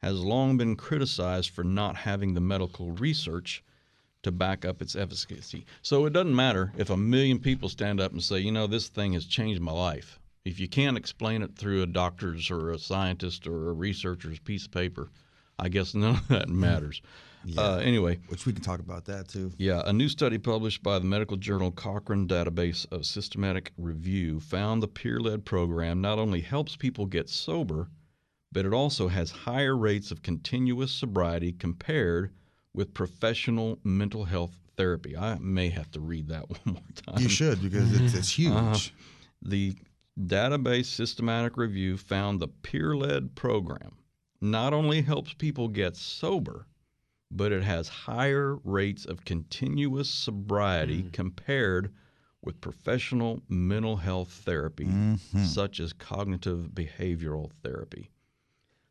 has 0.04 0.20
long 0.20 0.56
been 0.56 0.76
criticized 0.76 1.50
for 1.50 1.64
not 1.64 1.96
having 1.96 2.36
the 2.36 2.40
medical 2.40 2.92
research 2.92 3.64
to 4.22 4.32
back 4.32 4.66
up 4.66 4.84
its 4.84 4.96
efficacy. 4.96 5.66
So 5.82 6.06
it 6.06 6.14
doesn't 6.14 6.36
matter 6.36 6.72
if 6.78 6.92
a 6.92 6.96
million 6.96 7.40
people 7.40 7.70
stand 7.70 8.00
up 8.00 8.12
and 8.12 8.22
say, 8.22 8.38
you 8.38 8.52
know, 8.52 8.68
this 8.68 8.88
thing 8.88 9.14
has 9.14 9.26
changed 9.26 9.62
my 9.62 9.72
life. 9.72 10.20
If 10.46 10.60
you 10.60 10.68
can't 10.68 10.96
explain 10.98 11.42
it 11.42 11.56
through 11.56 11.82
a 11.82 11.88
doctor's 11.88 12.52
or 12.52 12.70
a 12.70 12.78
scientist 12.78 13.48
or 13.48 13.70
a 13.70 13.74
researcher's 13.74 14.38
piece 14.38 14.66
of 14.66 14.72
paper, 14.72 15.10
I 15.58 15.70
guess 15.70 15.96
none 15.96 16.18
of 16.18 16.28
that 16.28 16.50
matters. 16.50 17.02
Uh, 17.58 17.78
anyway, 17.78 18.20
which 18.28 18.46
we 18.46 18.54
can 18.54 18.62
talk 18.62 18.80
about 18.80 19.06
that 19.06 19.28
too. 19.28 19.52
yeah, 19.58 19.82
a 19.86 19.94
new 19.94 20.10
study 20.10 20.38
published 20.38 20.84
by 20.84 21.00
the 21.00 21.06
medical 21.06 21.38
journal 21.38 21.72
Cochrane 21.72 22.28
Database 22.28 22.86
of 22.92 23.06
Systematic 23.06 23.72
Review 23.78 24.40
found 24.40 24.84
the 24.84 24.88
peer 24.88 25.20
led 25.20 25.46
program 25.46 26.02
not 26.02 26.20
only 26.20 26.42
helps 26.42 26.76
people 26.76 27.06
get 27.06 27.30
sober, 27.30 27.90
but 28.52 28.66
it 28.66 28.74
also 28.74 29.08
has 29.08 29.32
higher 29.32 29.78
rates 29.78 30.12
of 30.12 30.22
continuous 30.22 30.92
sobriety 30.92 31.52
compared 31.52 32.32
with 32.74 32.94
professional 32.94 33.80
mental 33.84 34.26
health 34.26 34.60
therapy. 34.76 35.16
I 35.16 35.38
may 35.40 35.70
have 35.70 35.92
to 35.92 36.00
read 36.00 36.28
that 36.30 36.50
one 36.50 36.60
more 36.66 36.84
time. 37.06 37.22
You 37.22 37.30
should 37.30 37.62
because 37.62 38.00
it's, 38.00 38.14
it's 38.14 38.38
huge. 38.38 38.54
Uh, 38.54 38.76
the 39.42 39.76
database 40.20 40.86
systematic 40.86 41.56
review 41.58 41.98
found 41.98 42.40
the 42.40 42.48
peer 42.48 42.96
led 42.96 43.36
program 43.36 43.96
not 44.42 44.74
only 44.74 45.02
helps 45.02 45.34
people 45.34 45.68
get 45.68 45.96
sober, 45.96 46.66
but 47.32 47.52
it 47.52 47.64
has 47.64 47.88
higher 47.88 48.56
rates 48.64 49.06
of 49.06 49.26
continuous 49.26 50.10
sobriety 50.10 51.04
mm. 51.04 51.14
compared 51.14 51.94
with 52.42 52.62
professional 52.62 53.42
mental 53.50 53.98
health 53.98 54.32
therapy, 54.46 54.86
mm-hmm. 54.86 55.44
such 55.44 55.80
as 55.80 55.94
cognitive 55.94 56.70
behavioral 56.74 57.52
therapy. 57.64 58.10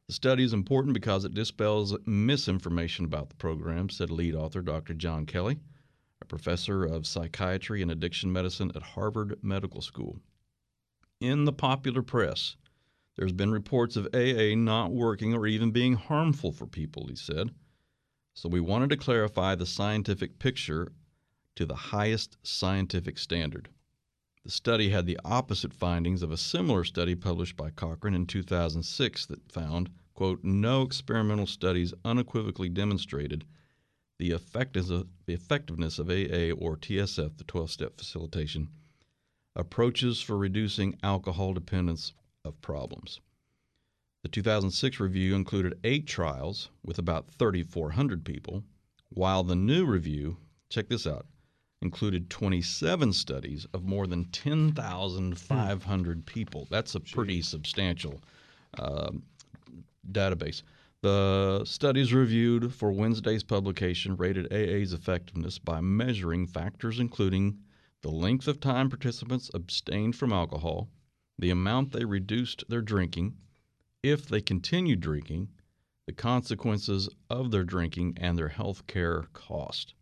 The 0.06 0.14
study 0.14 0.42
is 0.42 0.52
important 0.52 0.94
because 0.94 1.24
it 1.24 1.34
dispels 1.34 1.96
misinformation 2.06 3.04
about 3.04 3.28
the 3.28 3.36
program, 3.36 3.90
said 3.90 4.10
lead 4.10 4.34
author 4.34 4.62
Dr. 4.62 4.94
John 4.94 5.26
Kelly, 5.26 5.58
a 6.22 6.24
professor 6.24 6.84
of 6.84 7.06
psychiatry 7.06 7.82
and 7.82 7.90
addiction 7.90 8.32
medicine 8.32 8.72
at 8.74 8.82
Harvard 8.82 9.38
Medical 9.42 9.82
School. 9.82 10.20
In 11.20 11.44
the 11.44 11.52
popular 11.52 12.02
press, 12.02 12.56
there's 13.16 13.32
been 13.32 13.50
reports 13.50 13.96
of 13.96 14.08
AA 14.14 14.54
not 14.54 14.92
working 14.92 15.34
or 15.34 15.46
even 15.46 15.72
being 15.72 15.94
harmful 15.94 16.52
for 16.52 16.66
people, 16.66 17.06
he 17.08 17.16
said. 17.16 17.50
So 18.40 18.48
we 18.48 18.60
wanted 18.60 18.90
to 18.90 18.96
clarify 18.96 19.56
the 19.56 19.66
scientific 19.66 20.38
picture 20.38 20.92
to 21.56 21.66
the 21.66 21.74
highest 21.74 22.36
scientific 22.44 23.18
standard. 23.18 23.68
The 24.44 24.52
study 24.52 24.90
had 24.90 25.06
the 25.06 25.18
opposite 25.24 25.74
findings 25.74 26.22
of 26.22 26.30
a 26.30 26.36
similar 26.36 26.84
study 26.84 27.16
published 27.16 27.56
by 27.56 27.70
Cochrane 27.70 28.14
in 28.14 28.26
2006 28.26 29.26
that 29.26 29.50
found, 29.50 29.90
quote, 30.14 30.44
no 30.44 30.82
experimental 30.82 31.48
studies 31.48 31.92
unequivocally 32.04 32.68
demonstrated 32.68 33.44
the 34.20 34.30
effectiveness 34.30 35.98
of, 35.98 36.08
AA 36.08 36.52
or 36.52 36.76
TSF, 36.76 37.38
the 37.38 37.44
12 37.44 37.70
step 37.72 37.98
facilitation, 37.98 38.68
approaches 39.56 40.20
for 40.20 40.38
reducing 40.38 40.96
alcohol 41.02 41.54
dependence 41.54 42.12
of 42.44 42.60
problems. 42.60 43.18
The 44.28 44.32
2006 44.32 45.00
review 45.00 45.34
included 45.34 45.80
eight 45.84 46.06
trials 46.06 46.68
with 46.84 46.98
about 46.98 47.30
3,400 47.38 48.26
people, 48.26 48.62
while 49.08 49.42
the 49.42 49.56
new 49.56 49.86
review, 49.86 50.36
check 50.68 50.90
this 50.90 51.06
out, 51.06 51.24
included 51.80 52.28
27 52.28 53.14
studies 53.14 53.66
of 53.72 53.86
more 53.86 54.06
than 54.06 54.26
10,500 54.26 56.26
people. 56.26 56.68
That's 56.70 56.94
a 56.94 57.00
pretty 57.00 57.40
substantial 57.40 58.20
um, 58.78 59.22
database. 60.12 60.60
The 61.00 61.64
studies 61.64 62.12
reviewed 62.12 62.74
for 62.74 62.92
Wednesday's 62.92 63.42
publication 63.42 64.14
rated 64.14 64.52
AA's 64.52 64.92
effectiveness 64.92 65.58
by 65.58 65.80
measuring 65.80 66.46
factors 66.46 67.00
including 67.00 67.60
the 68.02 68.10
length 68.10 68.46
of 68.46 68.60
time 68.60 68.90
participants 68.90 69.50
abstained 69.54 70.16
from 70.16 70.34
alcohol, 70.34 70.90
the 71.38 71.48
amount 71.48 71.92
they 71.92 72.04
reduced 72.04 72.62
their 72.68 72.82
drinking, 72.82 73.34
if 74.02 74.26
they 74.26 74.40
continued 74.40 75.00
drinking, 75.00 75.48
the 76.06 76.12
consequences 76.12 77.08
of 77.28 77.50
their 77.50 77.64
drinking, 77.64 78.16
and 78.18 78.38
their 78.38 78.48
health 78.48 78.86
care 78.86 79.26
cost. 79.32 79.94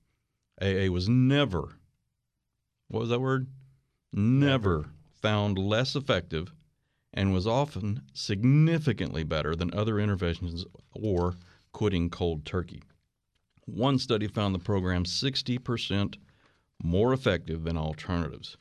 AA 0.60 0.90
was 0.90 1.08
never, 1.08 1.78
what 2.88 3.00
was 3.00 3.08
that 3.08 3.20
word? 3.20 3.48
Never 4.12 4.90
found 5.20 5.58
less 5.58 5.96
effective 5.96 6.52
and 7.12 7.32
was 7.32 7.46
often 7.46 8.02
significantly 8.12 9.24
better 9.24 9.56
than 9.56 9.72
other 9.74 9.98
interventions 9.98 10.64
or 10.92 11.34
quitting 11.72 12.10
cold 12.10 12.44
turkey. 12.44 12.82
One 13.64 13.98
study 13.98 14.28
found 14.28 14.54
the 14.54 14.60
program 14.60 15.04
60% 15.04 16.16
more 16.82 17.12
effective 17.12 17.64
than 17.64 17.76
alternatives. 17.76 18.56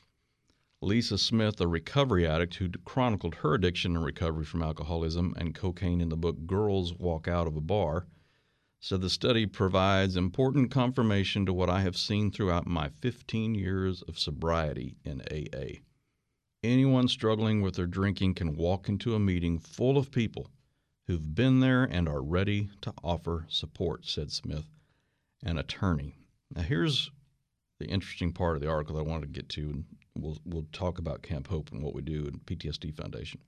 Lisa 0.86 1.18
Smith, 1.18 1.60
a 1.60 1.66
recovery 1.66 2.24
addict 2.24 2.54
who 2.54 2.68
chronicled 2.84 3.34
her 3.34 3.54
addiction 3.54 3.96
and 3.96 4.04
recovery 4.04 4.44
from 4.44 4.62
alcoholism 4.62 5.34
and 5.36 5.52
cocaine 5.52 6.00
in 6.00 6.10
the 6.10 6.16
book 6.16 6.46
Girls 6.46 6.94
Walk 6.94 7.26
Out 7.26 7.48
of 7.48 7.56
a 7.56 7.60
Bar, 7.60 8.06
said 8.78 9.00
the 9.00 9.10
study 9.10 9.46
provides 9.46 10.16
important 10.16 10.70
confirmation 10.70 11.44
to 11.44 11.52
what 11.52 11.68
I 11.68 11.80
have 11.80 11.96
seen 11.96 12.30
throughout 12.30 12.68
my 12.68 12.88
15 12.88 13.56
years 13.56 14.02
of 14.02 14.16
sobriety 14.16 14.96
in 15.04 15.22
AA. 15.22 15.80
Anyone 16.62 17.08
struggling 17.08 17.62
with 17.62 17.74
their 17.74 17.88
drinking 17.88 18.34
can 18.34 18.54
walk 18.54 18.88
into 18.88 19.16
a 19.16 19.18
meeting 19.18 19.58
full 19.58 19.98
of 19.98 20.12
people 20.12 20.52
who've 21.08 21.34
been 21.34 21.58
there 21.58 21.82
and 21.82 22.08
are 22.08 22.22
ready 22.22 22.70
to 22.82 22.94
offer 23.02 23.44
support, 23.48 24.06
said 24.06 24.30
Smith, 24.30 24.70
an 25.42 25.58
attorney. 25.58 26.14
Now, 26.54 26.62
here's 26.62 27.10
the 27.80 27.86
interesting 27.86 28.32
part 28.32 28.54
of 28.54 28.62
the 28.62 28.70
article 28.70 28.94
that 28.94 29.02
I 29.02 29.10
wanted 29.10 29.34
to 29.34 29.40
get 29.40 29.48
to, 29.48 29.84
we'll, 30.20 30.38
we'll 30.44 30.66
talk 30.72 30.98
about 30.98 31.22
Camp 31.22 31.48
Hope 31.48 31.72
and 31.72 31.82
what 31.82 31.94
we 31.94 32.02
do 32.02 32.26
in 32.26 32.40
PTSD 32.40 32.94
Foundation. 32.94 33.40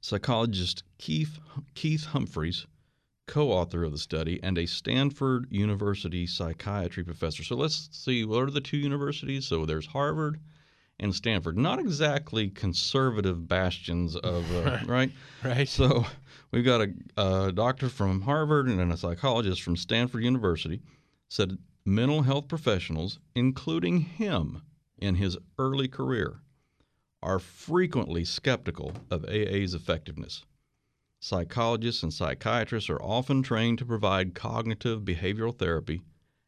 Psychologist 0.00 0.84
Keith, 0.98 1.38
Keith 1.74 2.04
Humphreys, 2.06 2.66
co 3.26 3.50
author 3.50 3.82
of 3.82 3.92
the 3.92 3.98
study, 3.98 4.40
and 4.42 4.56
a 4.56 4.66
Stanford 4.66 5.46
University 5.50 6.26
psychiatry 6.26 7.02
professor. 7.02 7.42
So 7.42 7.56
let's 7.56 7.88
see, 7.92 8.24
what 8.24 8.42
are 8.42 8.50
the 8.50 8.60
two 8.60 8.76
universities? 8.76 9.46
So 9.46 9.66
there's 9.66 9.86
Harvard 9.86 10.38
and 11.00 11.14
Stanford. 11.14 11.58
Not 11.58 11.78
exactly 11.78 12.48
conservative 12.48 13.48
bastions 13.48 14.16
of, 14.16 14.50
uh, 14.54 14.78
right? 14.86 15.10
Right. 15.44 15.68
So 15.68 16.06
we've 16.52 16.64
got 16.64 16.82
a, 16.82 16.92
a 17.16 17.52
doctor 17.52 17.88
from 17.88 18.22
Harvard 18.22 18.68
and 18.68 18.92
a 18.92 18.96
psychologist 18.96 19.62
from 19.62 19.76
Stanford 19.76 20.22
University 20.22 20.80
said 21.28 21.58
mental 21.84 22.22
health 22.22 22.48
professionals, 22.48 23.18
including 23.34 24.00
him 24.00 24.62
in 24.98 25.16
his 25.16 25.36
early 25.58 25.88
career, 25.88 26.40
are 27.22 27.38
frequently 27.38 28.24
skeptical 28.24 28.92
of 29.10 29.24
AA's 29.24 29.74
effectiveness. 29.74 30.44
Psychologists 31.18 32.02
and 32.02 32.12
psychiatrists 32.12 32.88
are 32.88 33.02
often 33.02 33.42
trained 33.42 33.78
to 33.78 33.86
provide 33.86 34.34
cognitive 34.34 35.02
behavioral 35.02 35.56
therapy 35.56 36.02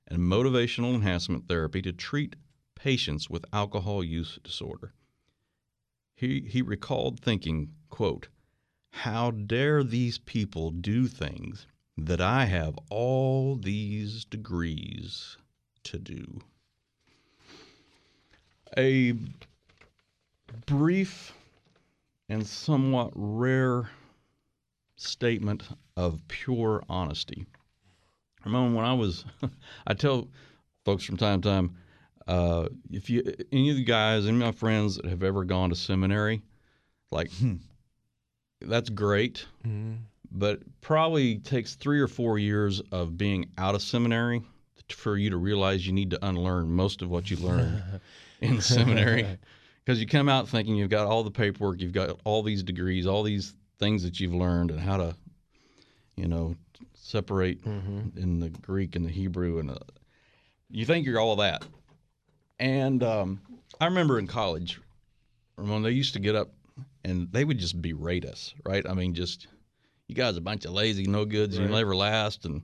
and 0.07 0.21
motivational 0.21 0.95
enhancement 0.95 1.49
therapy 1.49 1.83
to 1.83 1.93
treat 1.93 2.37
patients 2.75 3.29
with 3.29 3.45
alcohol 3.53 4.05
use 4.05 4.39
disorder. 4.45 4.95
He, 6.15 6.41
he 6.41 6.63
recalled 6.63 7.21
thinking, 7.21 7.73
quote, 7.91 8.29
How 8.93 9.31
dare 9.31 9.83
these 9.83 10.19
people 10.19 10.71
do 10.71 11.07
things 11.07 11.67
that 11.97 12.21
I 12.21 12.45
have 12.45 12.79
all 12.91 13.57
these 13.57 14.25
degrees 14.25 15.37
to 15.85 15.99
do? 15.99 16.41
A 18.77 19.15
brief 20.67 21.33
and 22.29 22.47
somewhat 22.47 23.11
rare 23.15 23.89
statement 24.97 25.63
of 25.97 26.21
pure 26.29 26.83
honesty. 26.89 27.47
I 28.43 28.49
remember 28.49 28.77
when 28.77 28.85
I 28.85 28.93
was, 28.93 29.25
I 29.87 29.95
tell 29.95 30.29
folks 30.85 31.05
from 31.05 31.17
time 31.17 31.41
to 31.41 31.49
time, 31.49 31.77
uh, 32.27 32.69
if 32.91 33.09
you 33.09 33.23
any 33.53 33.71
of 33.71 33.77
the 33.77 33.85
guys, 33.85 34.27
any 34.27 34.37
of 34.37 34.43
my 34.43 34.53
friends 34.53 34.97
that 34.97 35.07
have 35.07 35.23
ever 35.23 35.45
gone 35.45 35.71
to 35.71 35.77
seminary, 35.77 36.43
like 37.11 37.31
that's 38.61 38.91
great, 38.91 39.47
but 40.31 40.61
probably 40.83 41.39
takes 41.39 41.75
three 41.75 42.01
or 42.01 42.09
four 42.09 42.39
years 42.39 42.81
of 42.93 43.17
being 43.17 43.49
out 43.57 43.75
of 43.75 43.81
seminary 43.81 44.43
for 44.93 45.17
you 45.17 45.31
to 45.31 45.37
realize 45.37 45.87
you 45.87 45.93
need 45.93 46.11
to 46.11 46.27
unlearn 46.27 46.71
most 46.71 47.03
of 47.03 47.11
what 47.11 47.31
you 47.31 47.37
learned 47.39 47.83
in 48.41 48.61
seminary. 48.61 49.27
Because 49.85 50.01
you 50.01 50.07
come 50.07 50.29
out 50.29 50.49
thinking 50.49 50.77
you've 50.77 50.91
got 50.91 51.07
all 51.07 51.23
the 51.23 51.31
paperwork, 51.31 51.81
you've 51.81 51.93
got 51.93 52.19
all 52.25 52.43
these 52.43 52.63
degrees, 52.63 53.07
all 53.07 53.23
these 53.23 53.55
things 53.79 54.03
that 54.03 54.21
you've 54.21 54.35
learned, 54.35 54.71
and 54.71 54.81
how 54.81 54.97
to, 54.99 55.17
you 56.17 56.29
know, 56.29 56.55
separate 56.95 57.65
in 58.17 58.39
the 58.41 58.51
Greek 58.51 58.97
and 58.97 59.05
the 59.05 59.11
Hebrew, 59.11 59.59
and 59.61 59.71
uh, 59.71 59.77
you 60.71 60.85
think 60.85 61.07
you're 61.07 61.21
all 61.21 61.37
that. 61.37 61.65
And 62.61 63.03
um, 63.03 63.41
I 63.81 63.87
remember 63.87 64.19
in 64.19 64.27
college 64.27 64.79
when 65.57 65.83
they 65.83 65.91
used 65.93 66.13
to 66.15 66.21
get 66.21 66.35
up 66.35 66.51
and 67.05 67.31
they 67.33 67.45
would 67.45 67.59
just 67.59 67.81
berate 67.81 68.25
us, 68.25 68.55
right? 68.67 68.85
I 68.89 68.93
mean, 68.95 69.15
just 69.15 69.47
you 70.09 70.15
guys 70.15 70.35
are 70.37 70.39
a 70.39 70.43
bunch 70.43 70.65
of 70.65 70.73
lazy 70.73 71.07
no 71.07 71.25
goods, 71.25 71.57
you'll 71.57 71.69
never 71.69 71.97
last, 71.97 72.45
and 72.45 72.63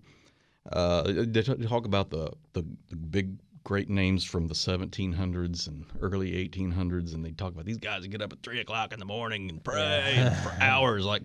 uh, 0.72 1.02
they 1.26 1.42
talk 1.42 1.84
about 1.84 2.10
the, 2.10 2.32
the 2.52 2.64
the 2.88 2.96
big 2.96 3.38
great 3.64 3.88
names 3.88 4.24
from 4.24 4.46
the 4.46 4.54
1700s 4.54 5.66
and 5.66 5.86
early 6.00 6.32
1800s, 6.48 7.14
and 7.14 7.24
they 7.24 7.32
talk 7.32 7.52
about 7.52 7.64
these 7.64 7.78
guys 7.78 8.02
that 8.02 8.08
get 8.08 8.22
up 8.22 8.32
at 8.32 8.42
three 8.42 8.60
o'clock 8.60 8.92
in 8.92 8.98
the 8.98 9.04
morning 9.04 9.50
and 9.50 9.64
pray 9.64 10.32
for 10.42 10.52
hours, 10.60 11.04
like. 11.04 11.22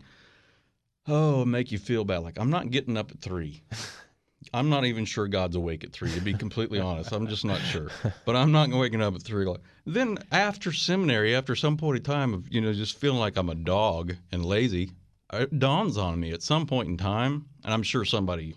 Oh, 1.07 1.43
make 1.43 1.71
you 1.71 1.79
feel 1.79 2.05
bad. 2.05 2.19
Like 2.19 2.39
I'm 2.39 2.49
not 2.49 2.69
getting 2.69 2.97
up 2.97 3.11
at 3.11 3.19
three. 3.19 3.63
I'm 4.53 4.69
not 4.69 4.85
even 4.85 5.05
sure 5.05 5.27
God's 5.27 5.55
awake 5.55 5.83
at 5.83 5.91
three. 5.91 6.11
To 6.11 6.21
be 6.21 6.33
completely 6.33 6.79
honest, 6.79 7.11
I'm 7.11 7.27
just 7.27 7.45
not 7.45 7.59
sure. 7.59 7.89
But 8.25 8.35
I'm 8.35 8.51
not 8.51 8.69
waking 8.69 9.01
up 9.01 9.15
at 9.15 9.21
three. 9.21 9.45
Like 9.45 9.61
then 9.85 10.17
after 10.31 10.71
seminary, 10.71 11.35
after 11.35 11.55
some 11.55 11.77
point 11.77 11.97
in 11.97 12.03
time 12.03 12.33
of 12.33 12.51
you 12.53 12.61
know 12.61 12.73
just 12.73 12.99
feeling 12.99 13.19
like 13.19 13.37
I'm 13.37 13.49
a 13.49 13.55
dog 13.55 14.15
and 14.31 14.45
lazy, 14.45 14.91
it 15.33 15.57
dawns 15.59 15.97
on 15.97 16.19
me 16.19 16.31
at 16.31 16.43
some 16.43 16.67
point 16.67 16.89
in 16.89 16.97
time, 16.97 17.45
and 17.63 17.73
I'm 17.73 17.83
sure 17.83 18.05
somebody 18.05 18.55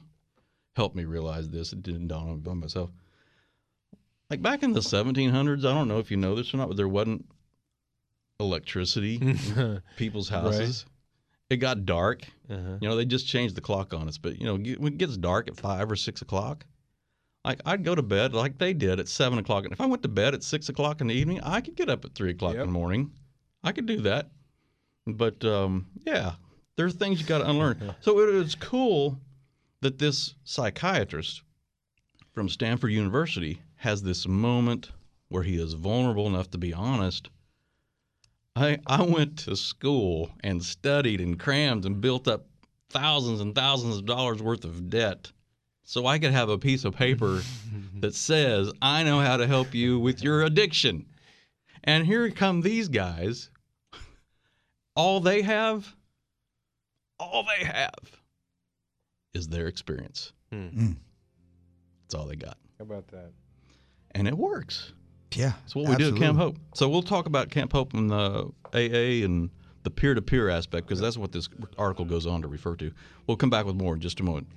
helped 0.74 0.96
me 0.96 1.04
realize 1.04 1.48
this. 1.48 1.72
It 1.72 1.82
didn't 1.82 2.08
dawn 2.08 2.28
on 2.28 2.35
me 2.37 2.40
by 2.40 2.54
myself. 2.54 2.90
Like 4.30 4.40
back 4.42 4.62
in 4.62 4.72
the 4.72 4.80
1700s, 4.80 5.58
I 5.61 5.74
don't 5.74 5.88
know 5.88 5.98
if 5.98 6.11
you 6.11 6.16
know 6.16 6.35
this 6.35 6.54
or 6.54 6.56
not, 6.56 6.68
but 6.68 6.76
there 6.76 6.88
wasn't 6.88 7.26
electricity 8.40 9.16
in 9.20 9.82
people's 9.96 10.30
Right. 10.30 10.40
houses. 10.42 10.87
It 11.50 11.56
got 11.58 11.85
dark. 11.85 12.22
Uh-huh. 12.48 12.78
You 12.80 12.88
know, 12.88 12.96
they 12.96 13.04
just 13.04 13.26
changed 13.26 13.54
the 13.56 13.61
clock 13.61 13.92
on 13.92 14.08
us. 14.08 14.16
But 14.16 14.38
you 14.40 14.46
know, 14.46 14.54
when 14.54 14.94
it 14.94 14.98
gets 14.98 15.16
dark 15.18 15.48
at 15.48 15.56
five 15.56 15.90
or 15.90 15.96
six 15.96 16.22
o'clock, 16.22 16.64
like 17.44 17.61
I'd 17.66 17.85
go 17.85 17.94
to 17.94 18.02
bed 18.02 18.32
like 18.32 18.56
they 18.56 18.72
did 18.72 18.98
at 19.00 19.08
seven 19.08 19.38
o'clock. 19.38 19.64
And 19.64 19.72
if 19.72 19.80
I 19.80 19.87
went 19.87 20.02
to 20.02 20.08
bed 20.08 20.32
at 20.32 20.42
six 20.42 20.70
o'clock 20.70 21.02
in 21.02 21.08
the 21.08 21.14
evening, 21.14 21.40
I 21.42 21.61
could 21.61 21.74
get 21.74 21.90
up 21.90 22.04
at 22.06 22.14
three 22.14 22.30
o'clock 22.30 22.54
in 22.54 22.61
the 22.61 22.66
morning. 22.72 23.12
I 23.62 23.72
could 23.72 23.85
do 23.87 24.00
that. 24.02 24.30
But 25.06 25.44
um, 25.44 25.88
yeah, 26.06 26.35
there 26.76 26.87
are 26.87 26.90
things 26.90 27.20
you 27.20 27.26
got 27.26 27.38
to 27.38 27.50
unlearn. 27.50 27.94
so 28.00 28.18
it 28.20 28.32
was 28.32 28.54
cool 28.54 29.20
that 29.82 29.98
this 29.98 30.34
psychiatrist 30.44 31.42
from 32.32 32.48
Stanford 32.48 32.92
University 32.92 33.60
has 33.76 34.02
this 34.02 34.26
moment 34.26 34.90
where 35.28 35.42
he 35.42 35.60
is 35.60 35.74
vulnerable 35.74 36.28
enough 36.28 36.50
to 36.52 36.58
be 36.58 36.72
honest. 36.72 37.28
I 38.54 38.78
I 38.86 39.02
went 39.02 39.38
to 39.40 39.56
school 39.56 40.30
and 40.42 40.64
studied 40.64 41.20
and 41.20 41.38
crammed 41.38 41.84
and 41.84 42.00
built 42.00 42.28
up 42.28 42.46
thousands 42.90 43.40
and 43.40 43.54
thousands 43.54 43.96
of 43.98 44.06
dollars 44.06 44.40
worth 44.40 44.64
of 44.64 44.88
debt 44.88 45.32
so 45.82 46.06
I 46.06 46.20
could 46.20 46.32
have 46.32 46.48
a 46.48 46.58
piece 46.58 46.84
of 46.84 46.94
paper 46.94 47.42
that 48.00 48.14
says 48.14 48.72
I 48.80 49.02
know 49.02 49.18
how 49.18 49.36
to 49.36 49.48
help 49.48 49.74
you 49.74 49.98
with 49.98 50.22
your 50.22 50.42
addiction. 50.42 51.06
And 51.82 52.06
here 52.06 52.30
come 52.30 52.60
these 52.60 52.88
guys. 52.88 53.50
All 54.94 55.18
they 55.20 55.42
have, 55.42 55.96
all 57.18 57.44
they 57.44 57.64
have 57.64 58.21
is 59.34 59.48
their 59.48 59.66
experience. 59.66 60.32
Mm. 60.52 60.96
That's 62.02 62.14
all 62.14 62.26
they 62.26 62.36
got. 62.36 62.58
How 62.78 62.84
about 62.84 63.08
that? 63.08 63.32
And 64.12 64.28
it 64.28 64.36
works. 64.36 64.92
Yeah. 65.32 65.52
It's 65.64 65.74
what 65.74 65.88
we 65.88 65.96
do 65.96 66.14
at 66.14 66.16
Camp. 66.16 66.36
Hope. 66.36 66.56
So 66.74 66.88
we'll 66.88 67.02
talk 67.02 67.26
about 67.26 67.50
Camp 67.50 67.72
Hope 67.72 67.94
and 67.94 68.10
the 68.10 68.50
AA 68.74 69.24
and 69.24 69.50
the 69.82 69.90
peer 69.90 70.14
to 70.14 70.22
peer 70.22 70.50
aspect 70.50 70.86
because 70.86 71.00
that's 71.00 71.16
what 71.16 71.32
this 71.32 71.48
article 71.78 72.04
goes 72.04 72.26
on 72.26 72.42
to 72.42 72.48
refer 72.48 72.76
to. 72.76 72.92
We'll 73.26 73.38
come 73.38 73.50
back 73.50 73.64
with 73.64 73.76
more 73.76 73.94
in 73.94 74.00
just 74.00 74.20
a 74.20 74.22
moment. 74.22 74.48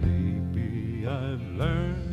Maybe 0.00 1.06
I've 1.06 1.40
learned 1.40 2.09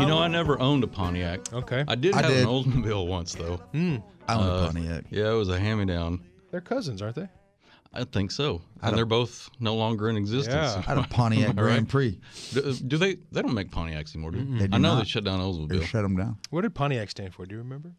You 0.00 0.06
know, 0.06 0.18
I 0.18 0.28
never 0.28 0.58
owned 0.60 0.84
a 0.84 0.86
Pontiac. 0.88 1.52
Okay. 1.52 1.84
I 1.88 1.94
did 1.94 2.14
I 2.14 2.22
have 2.22 2.30
did. 2.30 2.40
an 2.42 2.46
Oldsmobile 2.48 3.06
once, 3.06 3.34
though. 3.34 3.56
Hmm. 3.72 3.96
I 4.26 4.34
own 4.34 4.42
Uh, 4.42 4.52
a 4.52 4.64
Pontiac. 4.72 5.04
Yeah, 5.10 5.30
it 5.30 5.34
was 5.36 5.48
a 5.48 5.58
hand 5.58 5.78
me 5.80 5.86
down. 5.86 6.20
They're 6.50 6.60
cousins, 6.60 7.02
aren't 7.02 7.16
they? 7.16 7.28
I 7.92 8.04
think 8.04 8.30
so. 8.30 8.60
had 8.82 8.88
And 8.90 8.98
they're 8.98 9.06
both 9.06 9.48
no 9.60 9.74
longer 9.74 10.10
in 10.10 10.16
existence. 10.16 10.54
Yeah. 10.74 10.82
I 10.86 10.94
had 10.94 10.98
a 10.98 11.02
Pontiac 11.08 11.48
Am 11.50 11.58
I 11.58 11.62
right? 11.62 11.68
Grand 11.70 11.88
Prix. 11.88 12.20
Do, 12.52 12.74
do 12.74 12.96
they? 12.98 13.16
They 13.32 13.40
don't 13.42 13.54
make 13.54 13.70
Pontiacs 13.70 14.14
anymore, 14.14 14.32
do 14.32 14.44
they? 14.44 14.58
They 14.60 14.66
do 14.68 14.74
I 14.76 14.78
know 14.78 14.90
they 14.92 14.98
not. 14.98 15.08
shut 15.08 15.24
down 15.24 15.40
Oldsmobile. 15.40 15.68
They 15.70 15.76
Oldsmobile. 15.78 15.84
shut 15.86 16.02
them 16.02 16.16
down. 16.16 16.36
What 16.50 16.60
did 16.62 16.74
Pontiac 16.74 17.08
stand 17.10 17.32
for? 17.34 17.46
Do 17.46 17.54
you 17.54 17.62
remember? 17.62 17.92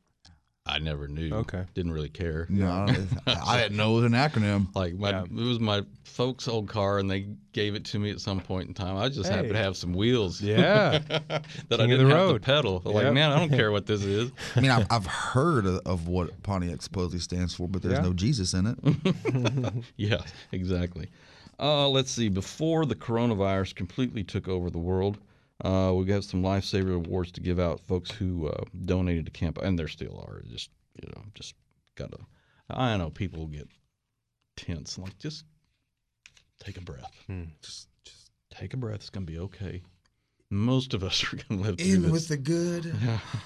I 0.66 0.78
never 0.78 1.08
knew. 1.08 1.34
Okay. 1.34 1.64
Didn't 1.74 1.92
really 1.94 2.10
care. 2.10 2.46
No, 2.50 2.70
I 2.70 2.86
don't- 2.92 3.08
I 3.48 3.60
didn't 3.62 3.78
know 3.78 3.94
it 3.94 4.02
was 4.02 4.04
an 4.06 4.12
acronym. 4.12 4.68
Like 4.76 4.94
my, 4.96 5.22
it 5.24 5.32
was 5.32 5.60
my 5.60 5.84
folks' 6.04 6.48
old 6.48 6.68
car, 6.70 7.00
and 7.00 7.10
they 7.10 7.28
gave 7.54 7.74
it 7.74 7.86
to 7.86 7.98
me 8.00 8.12
at 8.12 8.20
some 8.22 8.40
point 8.40 8.68
in 8.68 8.74
time. 8.76 8.96
I 8.98 9.10
just 9.10 9.30
happened 9.32 9.54
to 9.54 9.58
have 9.58 9.76
some 9.78 9.94
wheels. 9.94 10.42
Yeah. 10.42 11.00
that 11.08 11.22
I 11.32 11.40
King 11.40 11.72
of 11.72 11.90
didn't 11.90 12.10
the 12.10 12.16
have 12.16 12.28
road. 12.28 12.34
to 12.34 12.40
pedal. 12.40 12.82
Like, 12.86 13.12
man, 13.14 13.32
I 13.32 13.40
don't 13.40 13.50
care 13.58 13.72
what 13.72 13.88
this 13.88 14.04
is. 14.04 14.32
I 14.56 14.60
mean, 14.62 14.70
I've, 14.70 14.86
I've 14.92 15.08
heard 15.08 15.66
of, 15.66 15.80
of 15.88 16.08
what 16.08 16.44
Pontiac 16.44 16.82
supposedly 16.84 17.20
stands 17.20 17.56
for, 17.56 17.68
but 17.68 17.82
there's 17.82 17.96
Yeah. 17.96 18.02
no 18.04 18.14
Jesus 18.14 18.54
in 18.54 18.68
it. 18.68 19.84
yeah, 19.98 20.22
exactly. 20.52 21.10
Uh, 21.60 21.90
let's 21.90 22.12
see. 22.12 22.30
Before 22.30 22.86
the 22.86 22.96
coronavirus 22.96 23.74
completely 23.76 24.24
took 24.24 24.48
over 24.48 24.70
the 24.70 24.78
world, 24.78 25.18
uh, 25.64 25.92
we 25.94 26.06
got 26.06 26.24
some 26.24 26.42
lifesaver 26.42 26.96
awards 26.96 27.32
to 27.34 27.42
give 27.42 27.60
out. 27.60 27.80
Folks 27.82 28.12
who 28.12 28.48
uh, 28.48 28.64
donated 28.86 29.26
to 29.26 29.32
camp, 29.32 29.58
and 29.58 29.78
there 29.78 29.88
still 29.88 30.24
are. 30.28 30.42
Just 30.50 30.70
you 31.02 31.10
know, 31.16 31.24
just 31.34 31.56
gotta. 31.96 32.18
I 32.70 32.96
know 32.98 33.10
people 33.10 33.48
get 33.48 33.68
tense. 34.56 34.98
Like 34.98 35.18
just 35.18 35.46
take 36.60 36.78
a 36.78 36.82
breath. 36.82 37.24
Just 37.62 37.88
just 38.04 38.32
take 38.50 38.74
a 38.74 38.78
breath. 38.78 38.96
It's 39.02 39.10
gonna 39.10 39.26
be 39.26 39.40
okay. 39.40 39.82
Most 40.52 40.94
of 40.94 41.04
us 41.04 41.24
are 41.34 41.38
gonna 41.38 41.62
live 41.62 41.78
through 41.78 41.94
In 41.94 42.02
this. 42.04 42.12
with 42.12 42.28
the 42.28 42.38
good, 42.38 42.96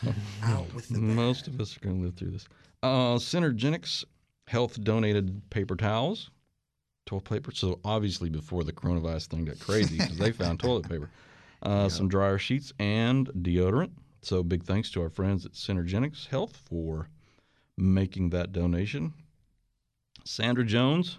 out 0.44 0.74
with 0.74 0.88
the 0.90 0.96
bad. 1.00 1.02
Most 1.02 1.48
of 1.48 1.60
us 1.60 1.76
are 1.76 1.80
going 1.82 1.98
to 2.00 2.06
live 2.06 2.16
through 2.16 2.32
this. 2.32 2.48
Uh, 2.82 3.16
Synergenics 3.16 4.04
Health 4.48 4.82
donated 4.84 5.42
paper 5.50 5.76
towels, 5.76 6.30
toilet 7.06 7.26
paper. 7.26 7.52
So 7.52 7.80
obviously 7.86 8.30
before 8.30 8.64
the 8.66 8.74
coronavirus 8.74 9.28
thing 9.28 9.46
got 9.46 9.60
crazy 9.60 9.98
because 9.98 10.18
they 10.18 10.32
found 10.34 10.60
toilet 10.60 10.90
paper, 10.90 11.10
uh, 11.64 11.90
some 11.90 12.08
dryer 12.08 12.38
sheets 12.38 12.74
and 12.80 13.28
deodorant. 13.30 13.92
So 14.22 14.44
big 14.44 14.64
thanks 14.64 14.92
to 14.92 15.02
our 15.02 15.10
friends 15.10 15.46
at 15.46 15.54
Synergenics 15.54 16.28
Health 16.28 16.62
for 16.70 17.10
making 17.78 18.30
that 18.30 18.52
donation. 18.52 19.14
Sandra 20.26 20.64
Jones, 20.64 21.18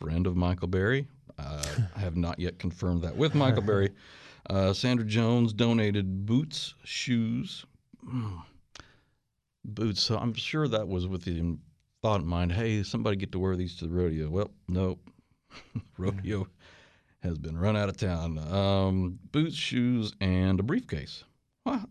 friend 0.00 0.26
of 0.26 0.36
Michael 0.36 0.68
Berry. 0.68 1.06
Uh, 1.38 1.62
I 1.96 2.00
have 2.00 2.16
not 2.16 2.38
yet 2.38 2.58
confirmed 2.58 3.02
that 3.02 3.16
with 3.16 3.34
Michael 3.34 3.62
Berry. 3.62 3.90
Uh, 4.48 4.72
Sandra 4.72 5.04
Jones 5.04 5.52
donated 5.52 6.24
boots, 6.24 6.74
shoes, 6.82 7.66
mm, 8.04 8.42
boots. 9.64 10.00
So 10.00 10.16
I'm 10.16 10.32
sure 10.32 10.66
that 10.66 10.88
was 10.88 11.06
with 11.06 11.22
the 11.22 11.56
thought 12.02 12.22
in 12.22 12.26
mind. 12.26 12.50
Hey, 12.50 12.82
somebody 12.82 13.16
get 13.16 13.32
to 13.32 13.38
wear 13.38 13.54
these 13.54 13.76
to 13.76 13.86
the 13.86 13.92
rodeo. 13.92 14.30
Well, 14.30 14.50
nope. 14.66 14.98
rodeo 15.98 16.48
has 17.22 17.38
been 17.38 17.58
run 17.58 17.76
out 17.76 17.88
of 17.88 17.96
town. 17.96 18.38
Um, 18.38 19.18
boots, 19.32 19.56
shoes, 19.56 20.14
and 20.20 20.58
a 20.58 20.62
briefcase. 20.62 21.24
Well, 21.64 21.84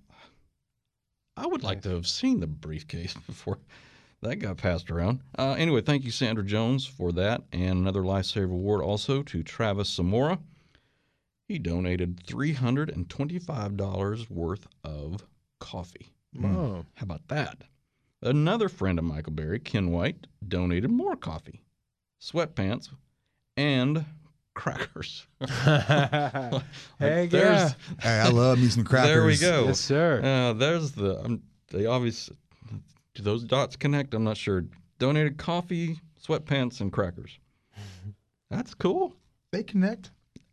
I 1.38 1.48
would 1.48 1.63
like 1.63 1.82
to 1.84 1.89
have 1.89 2.08
seen 2.08 2.39
the 2.39 2.48
briefcase 2.48 3.13
before 3.28 3.60
that 4.22 4.38
got 4.38 4.58
passed 4.58 4.92
around. 4.92 5.22
Uh, 5.38 5.56
anyway, 5.58 5.82
thank 5.82 6.04
you, 6.04 6.12
Sandra 6.12 6.44
Jones, 6.44 6.86
for 6.86 7.12
that. 7.13 7.44
And 7.54 7.80
another 7.80 8.02
Lifesaver 8.02 8.52
Award 8.52 8.82
also 8.82 9.24
to 9.24 9.44
Travis 9.44 9.89
Zamora. 9.89 10.39
He 11.48 11.58
donated 11.58 12.22
$325 12.26 14.30
worth 14.30 14.68
of 14.84 15.26
coffee. 15.60 16.12
Wow. 16.36 16.86
How 16.96 17.04
about 17.04 17.28
that? 17.30 17.63
Another 18.22 18.70
friend 18.70 19.00
of 19.00 19.06
Michael 19.06 19.34
Berry, 19.34 19.60
Ken 19.60 19.92
White, 19.92 20.28
donated 20.46 20.92
more 20.92 21.15
coffee, 21.15 21.62
sweatpants, 22.22 22.89
and 23.56 24.04
crackers. 24.60 25.26
Heck 25.41 27.30
there's- 27.30 27.32
yeah. 27.32 27.72
Hey, 28.00 28.19
I 28.19 28.30
love 28.30 28.60
me 28.60 28.67
some 28.67 28.84
There 28.84 29.26
we 29.26 29.38
go. 29.38 29.65
Yes, 29.65 29.80
sir. 29.80 30.22
Uh, 30.24 30.54
there's 30.54 30.91
the. 30.91 31.19
Um, 31.24 31.41
they 31.69 31.86
obviously. 31.86 32.36
Do 33.15 33.24
those 33.24 33.43
dots 33.43 33.76
connect? 33.76 34.13
I'm 34.13 34.24
not 34.24 34.38
sure. 34.38 34.65
Donated 35.00 35.38
coffee, 35.38 36.00
sweatpants, 36.26 36.82
and 36.82 36.91
crackers. 36.91 37.39
That's 38.52 38.74
cool. 38.74 39.15
They 39.52 39.63
connect. 39.63 40.12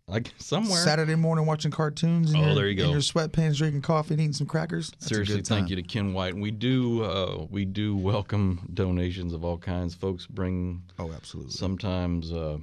Like 0.09 0.33
somewhere. 0.39 0.79
Saturday 0.85 1.17
morning 1.17 1.47
watching 1.47 1.73
cartoons. 1.73 2.33
In 2.33 2.41
Oh, 2.41 2.45
your, 2.47 2.55
there 2.55 2.69
you 2.69 2.77
go. 2.77 2.85
In 2.85 2.91
your 2.91 3.01
sweatpants, 3.01 3.57
drinking 3.57 3.83
coffee, 3.83 4.15
and 4.15 4.21
eating 4.21 4.33
some 4.33 4.47
crackers. 4.47 4.91
That's 4.93 5.07
a 5.07 5.09
Seriously, 5.09 5.37
good 5.37 5.47
thank 5.49 5.69
you 5.69 5.75
to 5.77 5.83
Ken 5.83 6.13
White. 6.15 6.35
And 6.35 6.43
we 6.43 6.53
do 6.53 7.03
uh, 7.03 7.47
we 7.51 7.65
do 7.65 7.97
welcome 7.97 8.69
donations 8.73 9.33
of 9.33 9.45
all 9.45 9.59
kinds. 9.59 9.95
Folks 9.97 10.25
bring 10.27 10.83
oh 11.01 11.13
absolutely 11.13 11.51
sometimes 11.53 12.31
uh, 12.33 12.59
t- 12.59 12.63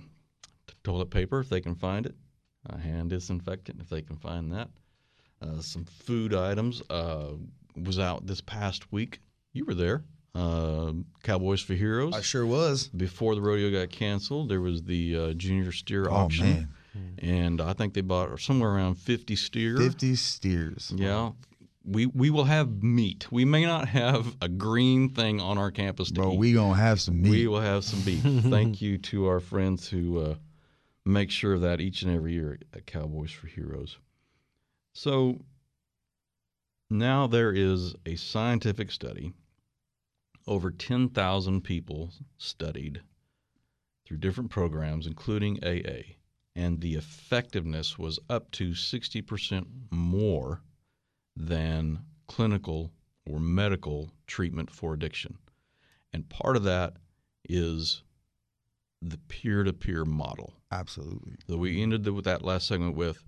toilet 0.84 1.10
paper 1.10 1.40
if 1.40 1.50
they 1.50 1.62
can 1.62 1.76
find 1.76 2.06
it, 2.06 2.16
a 2.68 2.78
hand 2.78 3.10
disinfectant 3.10 3.80
if 3.82 3.90
they 3.90 4.02
can 4.02 4.16
find 4.18 4.52
that, 4.52 4.70
uh, 5.42 5.60
some 5.62 5.86
food 5.86 6.34
items. 6.34 6.82
Uh, 6.90 7.32
was 7.76 7.98
out 7.98 8.28
this 8.28 8.40
past 8.42 8.92
week. 8.92 9.20
You 9.52 9.66
were 9.66 9.74
there. 9.74 10.04
Uh, 10.36 10.94
Cowboys 11.24 11.60
for 11.62 11.74
Heroes. 11.74 12.14
I 12.14 12.22
sure 12.22 12.46
was. 12.46 12.88
Before 12.90 13.34
the 13.34 13.42
rodeo 13.42 13.72
got 13.72 13.90
canceled, 13.92 14.50
there 14.50 14.62
was 14.62 14.84
the 14.84 15.18
uh, 15.18 15.34
junior 15.34 15.72
steer 15.72 16.08
Oh, 16.08 16.14
auction. 16.14 16.46
man. 16.46 16.70
And 17.18 17.60
I 17.62 17.74
think 17.74 17.96
they 17.96 18.02
bought 18.02 18.40
somewhere 18.40 18.70
around 18.70 18.96
50 18.96 19.36
steers. 19.36 19.80
50 19.80 20.16
steers. 20.16 20.94
Yeah. 20.96 21.32
We 21.84 22.06
we 22.06 22.30
will 22.30 22.44
have 22.46 22.84
meat. 22.84 23.32
We 23.32 23.44
may 23.44 23.66
not 23.66 23.88
have 23.90 24.36
a 24.42 24.48
green 24.48 25.10
thing 25.10 25.42
on 25.42 25.58
our 25.58 25.72
campus 25.72 26.12
to 26.12 26.22
But 26.22 26.32
eat. 26.34 26.38
we 26.38 26.54
gonna 26.54 26.76
have 26.76 27.02
some 27.02 27.22
meat. 27.22 27.32
We 27.32 27.48
will 27.48 27.60
have 27.62 27.84
some 27.84 28.02
beef. 28.02 28.22
Thank 28.44 28.82
you 28.84 29.00
to 29.00 29.26
our 29.28 29.40
friends 29.40 29.88
who 29.90 30.20
uh, 30.20 30.36
make 31.06 31.32
sure 31.32 31.54
of 31.54 31.62
that 31.62 31.82
each 31.82 32.02
and 32.02 32.16
every 32.16 32.34
year 32.34 32.58
at 32.74 32.86
Cowboys 32.86 33.32
for 33.32 33.48
Heroes. 33.48 33.98
So 34.94 35.40
now 36.90 37.28
there 37.28 37.52
is 37.52 37.96
a 38.06 38.16
scientific 38.16 38.92
study. 38.92 39.34
Over 40.46 40.72
10,000 40.72 41.62
people 41.62 42.12
studied 42.38 43.02
through 44.06 44.18
different 44.18 44.52
programs, 44.52 45.08
including 45.08 45.64
AA, 45.64 46.16
and 46.56 46.80
the 46.80 46.96
effectiveness 46.96 47.98
was 47.98 48.20
up 48.30 48.52
to 48.52 48.72
60% 48.72 49.66
more 49.90 50.62
than 51.36 52.00
clinical 52.28 52.92
or 53.26 53.40
medical 53.40 54.12
treatment 54.28 54.70
for 54.70 54.94
addiction. 54.94 55.38
And 56.12 56.30
part 56.30 56.56
of 56.56 56.64
that 56.64 56.98
is 57.50 58.04
the 59.10 59.18
peer 59.18 59.64
to 59.64 59.74
peer 59.74 60.06
model. 60.06 60.54
Absolutely. 60.72 61.36
So 61.48 61.58
we 61.58 61.82
ended 61.82 62.04
the, 62.04 62.14
with 62.14 62.26
that 62.26 62.44
last 62.44 62.68
segment 62.68 62.96
with 62.96 63.24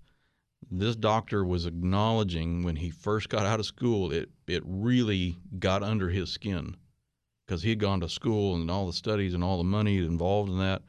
this 0.71 0.95
doctor 0.95 1.43
was 1.43 1.65
acknowledging 1.65 2.63
when 2.63 2.77
he 2.77 2.89
first 2.89 3.29
got 3.29 3.45
out 3.45 3.59
of 3.59 3.65
school, 3.65 4.11
it, 4.11 4.29
it 4.47 4.63
really 4.65 5.37
got 5.59 5.83
under 5.83 6.09
his 6.09 6.31
skin 6.31 6.75
because 7.45 7.61
he 7.61 7.69
had 7.69 7.79
gone 7.79 7.99
to 7.99 8.09
school 8.09 8.55
and 8.55 8.71
all 8.71 8.87
the 8.87 8.93
studies 8.93 9.33
and 9.33 9.43
all 9.43 9.57
the 9.57 9.63
money 9.63 9.97
involved 9.97 10.49
in 10.49 10.57
that 10.57 10.81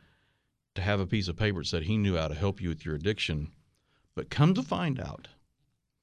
to 0.75 0.83
have 0.83 1.01
a 1.01 1.07
piece 1.07 1.29
of 1.29 1.37
paper 1.37 1.61
that 1.61 1.67
said 1.67 1.83
he 1.83 1.99
knew 1.99 2.17
how 2.17 2.29
to 2.29 2.35
help 2.35 2.61
you 2.61 2.69
with 2.69 2.85
your 2.85 2.95
addiction. 2.95 3.51
But 4.15 4.31
come 4.31 4.55
to 4.55 4.63
find 4.63 4.99
out, 4.99 5.29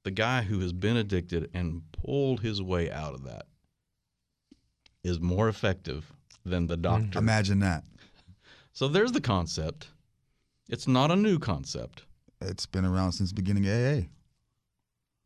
the 0.03 0.11
guy 0.11 0.43
who 0.43 0.59
has 0.59 0.73
been 0.73 0.97
addicted 0.97 1.49
and 1.53 1.83
pulled 1.91 2.41
his 2.41 2.61
way 2.61 2.91
out 2.91 3.13
of 3.13 3.23
that 3.23 3.45
is 5.03 5.19
more 5.19 5.49
effective 5.49 6.13
than 6.45 6.67
the 6.67 6.77
doctor. 6.77 7.19
Imagine 7.19 7.59
that. 7.59 7.83
So 8.73 8.87
there's 8.87 9.11
the 9.11 9.21
concept. 9.21 9.89
It's 10.67 10.87
not 10.87 11.11
a 11.11 11.15
new 11.15 11.37
concept, 11.39 12.03
It's 12.41 12.65
been 12.65 12.85
around 12.85 13.11
since 13.13 13.29
the 13.29 13.35
beginning 13.35 13.67
of 13.67 13.73
AA. 13.73 14.07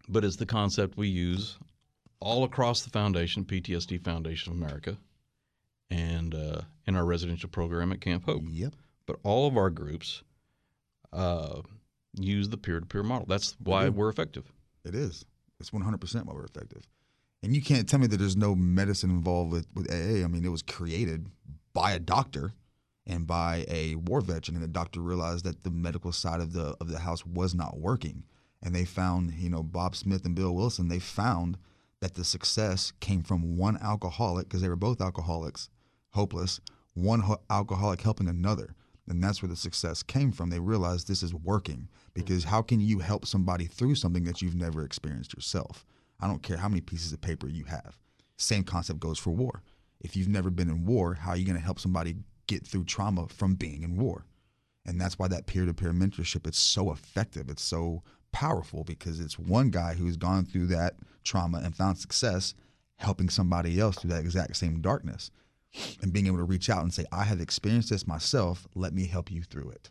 but 0.09 0.23
it's 0.25 0.35
the 0.35 0.45
concept 0.45 0.97
we 0.97 1.07
use 1.07 1.57
all 2.19 2.43
across 2.43 2.81
the 2.81 2.89
foundation, 2.89 3.45
PTSD 3.45 4.03
Foundation 4.03 4.51
of 4.51 4.57
America, 4.57 4.97
and 5.89 6.33
uh, 6.35 6.61
in 6.85 6.95
our 6.95 7.05
residential 7.05 7.49
program 7.49 7.91
at 7.91 8.01
Camp 8.01 8.25
Hope. 8.25 8.43
Yep. 8.49 8.73
But 9.05 9.17
all 9.23 9.47
of 9.47 9.55
our 9.55 9.69
groups 9.69 10.23
uh, 11.13 11.61
use 12.19 12.49
the 12.49 12.57
peer-to-peer 12.57 13.03
model. 13.03 13.27
That's 13.27 13.55
why 13.63 13.89
we're 13.89 14.09
effective. 14.09 14.51
It 14.83 14.95
is. 14.95 15.23
It's 15.59 15.69
100% 15.69 16.25
why 16.25 16.33
we're 16.33 16.43
effective. 16.43 16.87
And 17.43 17.55
you 17.55 17.61
can't 17.61 17.87
tell 17.87 17.99
me 17.99 18.07
that 18.07 18.17
there's 18.17 18.35
no 18.35 18.55
medicine 18.55 19.11
involved 19.11 19.51
with, 19.51 19.67
with 19.73 19.89
AA. 19.91 20.23
I 20.23 20.27
mean, 20.27 20.43
it 20.43 20.49
was 20.51 20.63
created 20.63 21.27
by 21.73 21.91
a 21.93 21.99
doctor 21.99 22.53
and 23.07 23.25
by 23.25 23.65
a 23.67 23.95
war 23.95 24.21
veteran, 24.21 24.55
and 24.55 24.63
the 24.63 24.67
doctor 24.67 24.99
realized 24.99 25.45
that 25.45 25.63
the 25.63 25.71
medical 25.71 26.11
side 26.11 26.41
of 26.41 26.53
the 26.53 26.75
of 26.79 26.89
the 26.89 26.99
house 26.99 27.25
was 27.25 27.55
not 27.55 27.79
working. 27.79 28.23
And 28.61 28.75
they 28.75 28.85
found, 28.85 29.33
you 29.33 29.49
know, 29.49 29.63
Bob 29.63 29.95
Smith 29.95 30.25
and 30.25 30.35
Bill 30.35 30.53
Wilson, 30.53 30.87
they 30.89 30.99
found 30.99 31.57
that 32.01 32.15
the 32.15 32.23
success 32.23 32.91
came 32.99 33.23
from 33.23 33.57
one 33.57 33.77
alcoholic, 33.77 34.47
because 34.47 34.61
they 34.61 34.69
were 34.69 34.75
both 34.75 35.01
alcoholics, 35.01 35.69
hopeless, 36.11 36.59
one 36.93 37.21
ho- 37.21 37.41
alcoholic 37.49 38.01
helping 38.01 38.27
another. 38.27 38.75
And 39.07 39.23
that's 39.23 39.41
where 39.41 39.49
the 39.49 39.55
success 39.55 40.03
came 40.03 40.31
from. 40.33 40.49
They 40.49 40.59
realized 40.59 41.07
this 41.07 41.23
is 41.23 41.33
working 41.33 41.87
because 42.13 42.43
how 42.43 42.61
can 42.61 42.81
you 42.81 42.99
help 42.99 43.25
somebody 43.25 43.65
through 43.65 43.95
something 43.95 44.25
that 44.25 44.41
you've 44.41 44.55
never 44.55 44.83
experienced 44.83 45.33
yourself? 45.33 45.85
I 46.19 46.27
don't 46.27 46.43
care 46.43 46.57
how 46.57 46.67
many 46.67 46.81
pieces 46.81 47.13
of 47.13 47.21
paper 47.21 47.47
you 47.47 47.63
have. 47.65 47.97
Same 48.35 48.63
concept 48.63 48.99
goes 48.99 49.17
for 49.17 49.31
war. 49.31 49.63
If 50.01 50.17
you've 50.17 50.27
never 50.27 50.49
been 50.49 50.69
in 50.69 50.85
war, 50.85 51.13
how 51.13 51.31
are 51.31 51.37
you 51.37 51.45
going 51.45 51.55
to 51.57 51.63
help 51.63 51.79
somebody 51.79 52.15
get 52.47 52.65
through 52.65 52.85
trauma 52.85 53.27
from 53.27 53.55
being 53.55 53.83
in 53.83 53.97
war? 53.97 54.25
And 54.85 54.99
that's 54.99 55.19
why 55.19 55.27
that 55.27 55.47
peer-to-peer 55.47 55.91
mentorship 55.91 56.47
is 56.49 56.55
so 56.57 56.91
effective. 56.91 57.49
It's 57.49 57.61
so 57.61 58.03
powerful 58.31 58.83
because 58.83 59.19
it's 59.19 59.37
one 59.37 59.69
guy 59.69 59.93
who's 59.93 60.17
gone 60.17 60.45
through 60.45 60.67
that 60.67 60.95
trauma 61.23 61.59
and 61.63 61.75
found 61.75 61.97
success 61.97 62.53
helping 62.97 63.29
somebody 63.29 63.79
else 63.79 63.97
through 63.97 64.11
that 64.11 64.21
exact 64.21 64.55
same 64.55 64.81
darkness 64.81 65.29
and 66.01 66.13
being 66.13 66.27
able 66.27 66.37
to 66.37 66.43
reach 66.43 66.69
out 66.69 66.81
and 66.81 66.93
say, 66.93 67.05
I 67.11 67.23
have 67.25 67.41
experienced 67.41 67.89
this 67.89 68.07
myself. 68.07 68.67
Let 68.75 68.93
me 68.93 69.05
help 69.05 69.29
you 69.29 69.43
through 69.43 69.71
it. 69.71 69.89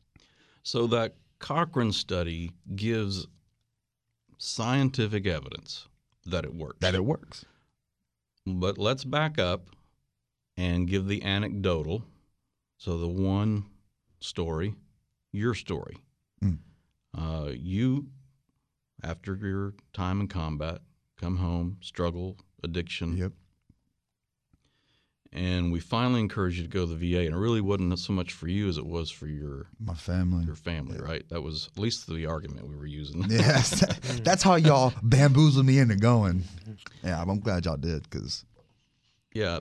So 0.63 0.87
that 0.89 1.15
Cochrane 1.39 1.93
study 1.93 2.53
gives 2.75 3.27
scientific 4.39 5.27
evidence 5.27 5.87
that 6.25 6.45
it 6.45 6.55
works. 6.55 6.79
That 6.81 6.95
it 6.95 7.05
works. 7.05 7.45
But 8.47 8.79
let's 8.79 9.05
back 9.05 9.39
up 9.39 9.69
and 10.57 10.89
give 10.89 11.07
the 11.07 11.23
anecdotal. 11.23 12.03
So 12.79 12.99
the 12.99 13.09
one 13.09 13.65
story, 14.21 14.75
your 15.33 15.55
story. 15.55 15.97
Mm. 16.45 16.59
Uh, 17.17 17.51
you, 17.55 18.07
after 19.03 19.35
your 19.35 19.75
time 19.93 20.21
in 20.21 20.29
combat, 20.29 20.81
come 21.21 21.37
home, 21.37 21.79
struggle, 21.81 22.37
addiction. 22.63 23.17
Yep. 23.17 23.33
And 25.33 25.71
we 25.71 25.81
finally 25.81 26.21
encouraged 26.21 26.57
you 26.57 26.63
to 26.63 26.69
go 26.69 26.87
to 26.87 26.95
the 26.95 27.13
VA, 27.13 27.27
and 27.27 27.35
it 27.35 27.39
really 27.39 27.61
wasn't 27.61 27.99
so 27.99 28.13
much 28.13 28.33
for 28.33 28.49
you 28.49 28.69
as 28.69 28.79
it 28.79 28.87
was 28.87 29.11
for 29.11 29.27
your 29.27 29.67
My 29.79 29.93
family. 29.93 30.45
your 30.47 30.55
family, 30.55 30.99
right? 30.99 31.29
That 31.29 31.43
was 31.43 31.69
at 31.75 31.79
least 31.79 32.07
the 32.07 32.25
argument 32.27 32.69
we 32.69 32.77
were 32.77 32.87
using. 32.87 33.25
Yes, 33.29 33.81
that's 34.23 34.43
how 34.43 34.55
y'all 34.55 34.95
bamboozled 35.03 35.67
me 35.67 35.79
into 35.79 35.97
going. 35.97 36.45
Yeah, 37.05 37.21
I'm 37.21 37.41
glad 37.41 37.67
y'all 37.67 37.77
did 37.77 38.05
because 38.09 38.45
Yeah, 39.35 39.61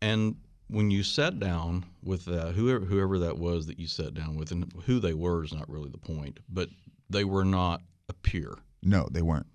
and 0.00 0.36
when 0.70 0.90
you 0.90 1.02
sat 1.02 1.38
down 1.40 1.84
with 2.02 2.28
uh, 2.28 2.52
whoever 2.52 2.84
whoever 2.84 3.18
that 3.18 3.38
was 3.38 3.66
that 3.66 3.78
you 3.78 3.86
sat 3.86 4.14
down 4.14 4.36
with, 4.36 4.50
and 4.52 4.72
who 4.86 4.98
they 5.00 5.14
were 5.14 5.44
is 5.44 5.52
not 5.52 5.68
really 5.68 5.90
the 5.90 5.98
point, 5.98 6.40
but 6.48 6.68
they 7.08 7.24
were 7.24 7.44
not 7.44 7.82
a 8.08 8.12
peer. 8.12 8.54
no, 8.82 9.08
they 9.10 9.22
weren't 9.22 9.46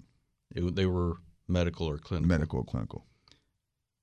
It, 0.55 0.75
they 0.75 0.85
were 0.85 1.17
medical 1.47 1.87
or 1.87 1.97
clinical. 1.97 2.27
medical 2.27 2.59
or 2.59 2.63
clinical. 2.65 3.05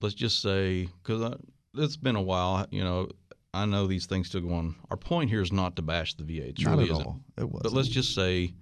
Let's 0.00 0.14
just 0.14 0.40
say 0.42 0.88
because 1.02 1.34
it's 1.76 1.96
been 1.96 2.16
a 2.16 2.22
while. 2.22 2.66
You 2.70 2.82
know, 2.84 3.08
I 3.54 3.66
know 3.66 3.86
these 3.86 4.06
things 4.06 4.28
still 4.28 4.40
go 4.40 4.54
on. 4.54 4.74
Our 4.90 4.96
point 4.96 5.30
here 5.30 5.42
is 5.42 5.52
not 5.52 5.76
to 5.76 5.82
bash 5.82 6.14
the 6.14 6.24
VA. 6.24 6.46
Not 6.46 6.56
truly 6.56 6.84
at 6.84 6.90
isn't. 6.90 7.06
all. 7.06 7.20
It 7.38 7.48
wasn't. 7.50 7.74
let's 7.74 7.88
just 7.88 8.14
say 8.14 8.54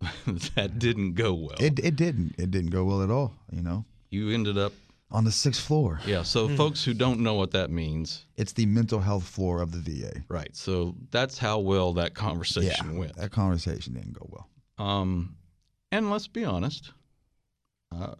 that 0.54 0.78
didn't 0.78 1.14
go 1.14 1.34
well. 1.34 1.56
It 1.60 1.78
it 1.80 1.96
didn't. 1.96 2.34
It 2.38 2.50
didn't 2.50 2.70
go 2.70 2.84
well 2.84 3.02
at 3.02 3.10
all. 3.10 3.34
You 3.52 3.62
know, 3.62 3.84
you 4.10 4.30
ended 4.30 4.56
up 4.56 4.72
on 5.10 5.24
the 5.24 5.32
sixth 5.32 5.62
floor. 5.64 6.00
Yeah. 6.06 6.22
So 6.22 6.48
folks 6.56 6.84
who 6.84 6.92
don't 6.94 7.20
know 7.20 7.34
what 7.34 7.52
that 7.52 7.70
means, 7.70 8.26
It's 8.36 8.52
the 8.52 8.66
mental 8.66 9.00
health 9.00 9.24
floor 9.24 9.62
of 9.62 9.72
the 9.72 9.78
VA. 9.78 10.22
right? 10.28 10.54
So 10.54 10.94
that's 11.10 11.38
how 11.38 11.58
well 11.60 11.94
that 11.94 12.14
conversation 12.14 12.92
yeah, 12.92 12.98
went. 12.98 13.16
that 13.16 13.30
conversation 13.30 13.94
didn't 13.94 14.12
go 14.12 14.28
well. 14.30 14.48
Um, 14.86 15.36
and 15.90 16.10
let's 16.10 16.28
be 16.28 16.44
honest, 16.44 16.92
uh, 17.94 18.14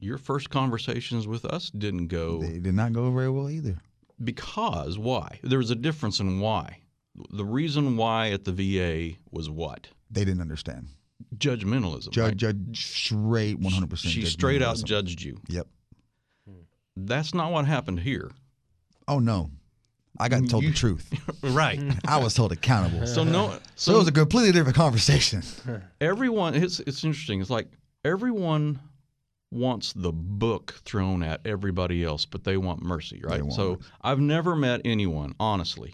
your 0.00 0.18
first 0.18 0.50
conversations 0.50 1.26
with 1.28 1.44
us 1.44 1.70
didn't 1.70 2.08
go 2.08 2.40
They 2.42 2.58
did 2.58 2.74
not 2.74 2.92
go 2.92 3.10
very 3.12 3.30
well 3.30 3.48
either. 3.48 3.76
because 4.22 4.98
why? 4.98 5.38
There 5.42 5.58
was 5.58 5.70
a 5.70 5.76
difference 5.76 6.18
in 6.20 6.40
why. 6.40 6.78
The 7.32 7.44
reason 7.44 7.96
why 7.96 8.30
at 8.30 8.44
the 8.44 8.52
VA 8.52 9.16
was 9.30 9.48
what? 9.50 9.88
They 10.10 10.24
didn't 10.24 10.40
understand. 10.40 10.88
Judgmentalism. 11.36 12.10
Judge, 12.10 12.24
right? 12.28 12.36
judge 12.36 12.84
straight, 13.04 13.58
one 13.58 13.72
hundred 13.72 13.90
percent. 13.90 14.12
She 14.14 14.24
straight 14.24 14.62
out 14.62 14.82
judged 14.84 15.22
you. 15.22 15.38
Yep. 15.48 15.66
That's 17.06 17.34
not 17.34 17.52
what 17.52 17.66
happened 17.66 18.00
here. 18.00 18.30
Oh 19.08 19.18
no, 19.18 19.50
I 20.18 20.28
got 20.28 20.48
told 20.48 20.64
You- 20.64 20.70
the 20.70 20.76
truth. 20.76 21.12
Right. 21.42 21.80
I 22.06 22.18
was 22.18 22.36
held 22.36 22.52
accountable. 22.52 23.06
So 23.06 23.24
no. 23.24 23.58
So 23.74 23.94
it 23.94 23.98
was 23.98 24.08
a 24.08 24.12
completely 24.12 24.52
different 24.52 24.76
conversation. 24.76 25.42
everyone 26.00 26.54
it's 26.54 26.80
it's 26.80 27.02
interesting 27.02 27.40
it's 27.40 27.48
like 27.50 27.68
everyone 28.04 28.78
wants 29.50 29.92
the 29.94 30.12
book 30.12 30.74
thrown 30.84 31.22
at 31.22 31.40
everybody 31.46 32.04
else 32.04 32.24
but 32.26 32.44
they 32.44 32.56
want 32.56 32.82
mercy 32.82 33.20
right 33.24 33.42
want 33.42 33.52
so 33.52 33.78
i've 34.02 34.20
never 34.20 34.54
met 34.54 34.80
anyone 34.84 35.34
honestly 35.40 35.92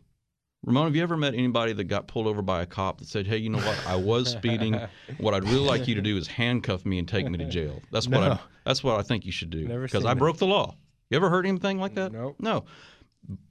ramon 0.64 0.84
have 0.84 0.94
you 0.94 1.02
ever 1.02 1.16
met 1.16 1.32
anybody 1.32 1.72
that 1.72 1.84
got 1.84 2.06
pulled 2.06 2.26
over 2.26 2.42
by 2.42 2.60
a 2.62 2.66
cop 2.66 2.98
that 2.98 3.08
said 3.08 3.26
hey 3.26 3.38
you 3.38 3.48
know 3.48 3.58
what 3.58 3.86
i 3.86 3.96
was 3.96 4.30
speeding 4.30 4.78
what 5.18 5.32
i'd 5.32 5.44
really 5.44 5.64
like 5.64 5.88
you 5.88 5.94
to 5.94 6.02
do 6.02 6.16
is 6.18 6.26
handcuff 6.26 6.84
me 6.84 6.98
and 6.98 7.08
take 7.08 7.28
me 7.30 7.38
to 7.38 7.46
jail 7.46 7.80
that's 7.90 8.06
what 8.08 8.22
i 8.22 8.38
that's 8.64 8.84
what 8.84 8.98
i 8.98 9.02
think 9.02 9.24
you 9.24 9.32
should 9.32 9.50
do 9.50 9.66
because 9.66 10.04
i 10.04 10.12
it. 10.12 10.18
broke 10.18 10.36
the 10.36 10.46
law 10.46 10.74
you 11.10 11.16
ever 11.16 11.30
heard 11.30 11.46
anything 11.46 11.78
like 11.78 11.94
that 11.94 12.12
Nope. 12.12 12.36
no 12.38 12.64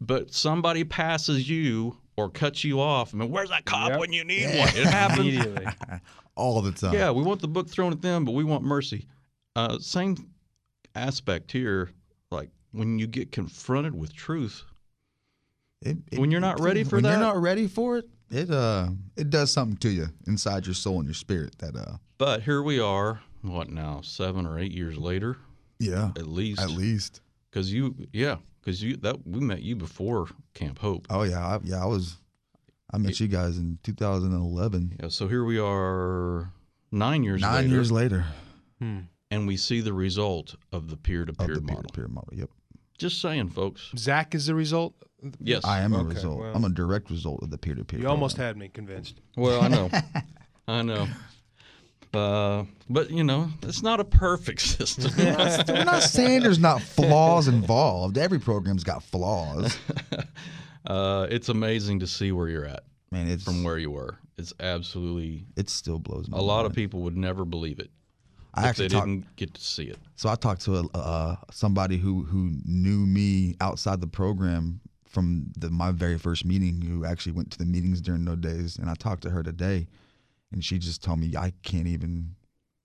but 0.02 0.34
somebody 0.34 0.84
passes 0.84 1.50
you 1.50 1.98
or 2.18 2.30
cuts 2.30 2.64
you 2.64 2.80
off 2.80 3.14
I 3.14 3.18
mean, 3.18 3.30
where's 3.32 3.50
that 3.50 3.66
cop 3.66 3.90
Yep. 3.92 4.00
when 4.00 4.14
you 4.14 4.24
need 4.24 4.46
one 4.58 4.70
it 4.70 4.86
happens 4.86 5.46
All 6.38 6.62
the 6.62 6.72
time. 6.74 6.94
yeah, 6.94 7.12
we 7.12 7.24
want 7.24 7.40
the 7.42 7.48
book 7.48 7.70
thrown 7.70 7.94
at 7.94 8.02
them, 8.02 8.26
but 8.26 8.34
we 8.34 8.44
want 8.44 8.62
mercy. 8.62 9.08
Uh, 9.56 9.80
same 9.80 10.18
aspect 10.94 11.50
here. 11.50 11.92
Like 12.30 12.50
when 12.74 13.00
you 13.00 13.08
get 13.08 13.32
confronted 13.32 13.96
with 13.96 14.14
truth, 14.14 14.64
It- 15.82 15.98
it- 16.12 16.20
When 16.20 16.32
you're 16.32 16.42
not 16.42 16.60
ready 16.60 16.84
for 16.84 16.98
when 16.98 17.04
that? 17.04 17.12
you're 17.12 17.20
not 17.20 17.42
ready 17.42 17.68
for 17.68 18.00
it, 18.00 18.10
it 18.30 18.52
uh, 18.52 18.90
it 19.16 19.30
does 19.30 19.50
something 19.54 19.78
to 19.78 19.90
you 19.90 20.08
inside 20.28 20.66
your 20.66 20.74
soul 20.76 20.98
and 20.98 21.06
your 21.08 21.14
spirit. 21.14 21.58
That 21.60 21.76
uh, 21.78 21.98
but 22.18 22.44
here 22.44 22.62
we 22.62 22.82
are. 22.82 23.22
What 23.42 23.70
now? 23.70 24.02
Seven 24.04 24.46
or 24.46 24.60
eight 24.60 24.74
years 24.74 24.98
later, 24.98 25.38
yeah, 25.80 26.12
at 26.18 26.28
least. 26.28 26.60
at 26.62 26.72
least. 26.72 27.22
Because 27.56 27.72
you, 27.72 27.96
yeah, 28.12 28.36
because 28.60 28.84
you 28.84 28.98
that 28.98 29.26
we 29.26 29.40
met 29.40 29.62
you 29.62 29.78
before 29.78 30.28
Camp 30.54 30.78
Hope. 30.80 31.08
Oh 31.10 31.24
yeah, 31.24 31.40
I, 31.40 31.60
yeah. 31.64 31.82
I 31.82 31.86
was, 31.86 32.18
I 32.92 32.98
met 32.98 33.18
you 33.22 33.30
guys 33.30 33.58
in 33.58 33.80
2011. 33.84 34.98
Yeah, 35.02 35.08
so 35.08 35.30
here 35.30 35.46
we 35.46 35.58
are, 35.58 36.52
nine 36.92 37.24
years 37.24 37.42
Nine 37.42 37.64
later, 37.64 37.68
years 37.70 37.92
later 37.94 38.26
hmm. 38.80 39.00
and 39.32 39.48
we 39.48 39.56
see 39.56 39.80
the 39.80 39.94
result 39.94 40.56
of 40.74 40.90
the 40.90 40.98
peer-to-peer 40.98 41.56
the 41.56 41.62
model. 41.62 41.76
peer-to-peer 41.76 42.08
model. 42.10 42.34
Yep. 42.34 42.50
Just 42.98 43.22
saying, 43.22 43.50
folks. 43.50 43.90
Zach 43.98 44.36
is 44.36 44.48
the 44.48 44.56
result. 44.56 44.94
Yes, 45.40 45.64
I 45.64 45.80
am 45.80 45.94
a 45.94 46.04
result. 46.04 46.40
well. 46.40 46.52
I'm 46.54 46.66
a 46.66 46.70
direct 46.70 47.10
result 47.10 47.42
of 47.42 47.52
the 47.52 47.58
peer-to-peer. 47.58 48.02
You 48.02 48.10
almost 48.10 48.36
had 48.36 48.58
me 48.58 48.68
convinced. 48.68 49.22
Well, 49.38 49.62
I 49.62 49.70
know. 49.70 49.90
I 50.68 50.82
know. 50.82 51.08
Uh, 52.16 52.66
but 52.90 53.10
you 53.12 53.24
know, 53.24 53.50
it's 53.64 53.82
not 53.82 54.00
a 54.00 54.06
perfect 54.06 54.62
system. 54.78 55.12
We're 55.18 55.38
not, 55.38 55.68
we're 55.68 55.84
not 55.84 56.04
saying 56.04 56.42
there's 56.42 56.60
not 56.60 56.82
flaws 56.82 57.48
involved. 57.48 58.18
Every 58.18 58.40
program's 58.40 58.84
got 58.84 59.04
flaws. 59.04 59.78
uh, 60.88 61.28
it's 61.30 61.50
amazing 61.50 62.00
to 62.00 62.08
see 62.08 62.32
where 62.32 62.48
you're 62.48 62.66
at 62.66 62.84
Man, 63.12 63.28
it's 63.28 63.44
from 63.44 63.64
where 63.64 63.78
you 63.78 63.92
were. 63.92 64.18
It's 64.38 64.54
absolutely 64.60 65.46
it 65.56 65.70
still 65.70 66.00
blows 66.00 66.28
my 66.28 66.38
a 66.38 66.42
lot 66.42 66.58
mind. 66.58 66.68
of 66.68 66.74
people 66.74 67.02
would 67.02 67.16
never 67.16 67.46
believe 67.46 67.80
it 67.80 67.90
I 68.54 68.62
if 68.62 68.66
actually 68.68 68.88
they 68.90 68.96
talked. 68.96 69.08
didn't 69.08 69.36
get 69.38 69.54
to 69.54 69.62
see 69.64 69.86
it. 69.86 69.98
So 70.18 70.30
I 70.30 70.36
talked 70.36 70.62
to 70.66 70.78
a, 70.78 70.98
uh, 70.98 71.36
somebody 71.52 71.98
who 71.98 72.24
who 72.24 72.52
knew 72.66 73.06
me 73.06 73.56
outside 73.62 74.02
the 74.02 74.08
program 74.08 74.82
from 75.08 75.52
the, 75.58 75.70
my 75.70 75.92
very 75.92 76.18
first 76.18 76.44
meeting, 76.44 76.82
who 76.82 77.06
actually 77.06 77.32
went 77.32 77.52
to 77.52 77.58
the 77.58 77.66
meetings 77.66 78.02
during 78.02 78.26
those 78.26 78.40
days, 78.40 78.78
and 78.78 78.90
I 78.90 78.96
talked 78.96 79.22
to 79.24 79.30
her 79.30 79.44
today, 79.44 79.88
and 80.52 80.64
she 80.64 80.78
just 80.80 81.04
told 81.04 81.20
me 81.20 81.36
I 81.36 81.54
can't 81.64 81.88
even. 81.88 82.36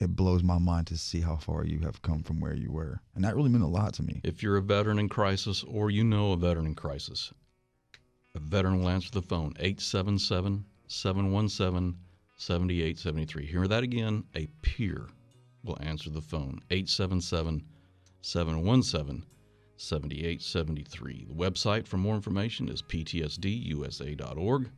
It 0.00 0.16
blows 0.16 0.42
my 0.42 0.58
mind 0.58 0.86
to 0.86 0.96
see 0.96 1.20
how 1.20 1.36
far 1.36 1.66
you 1.66 1.80
have 1.80 2.00
come 2.00 2.22
from 2.22 2.40
where 2.40 2.54
you 2.54 2.72
were, 2.72 3.00
and 3.14 3.22
that 3.22 3.36
really 3.36 3.50
meant 3.50 3.64
a 3.64 3.68
lot 3.68 3.92
to 3.94 4.02
me. 4.02 4.22
If 4.24 4.42
you're 4.42 4.56
a 4.56 4.62
veteran 4.62 4.98
in 4.98 5.10
crisis 5.10 5.62
or 5.64 5.90
you 5.90 6.04
know 6.04 6.32
a 6.32 6.38
veteran 6.38 6.64
in 6.64 6.74
crisis, 6.74 7.34
a 8.34 8.38
veteran 8.38 8.80
will 8.80 8.88
answer 8.88 9.10
the 9.10 9.20
phone 9.20 9.52
877 9.58 10.64
717 10.86 11.96
7873. 12.36 13.44
Hear 13.44 13.68
that 13.68 13.82
again. 13.82 14.24
A 14.34 14.46
peer 14.62 15.08
will 15.62 15.76
answer 15.80 16.08
the 16.08 16.22
phone 16.22 16.60
877 16.70 17.62
717 18.22 19.24
7873. 19.76 21.26
The 21.28 21.34
website 21.34 21.86
for 21.86 21.98
more 21.98 22.14
information 22.14 22.68
is 22.68 22.82
ptsdusa.org. 22.82 24.70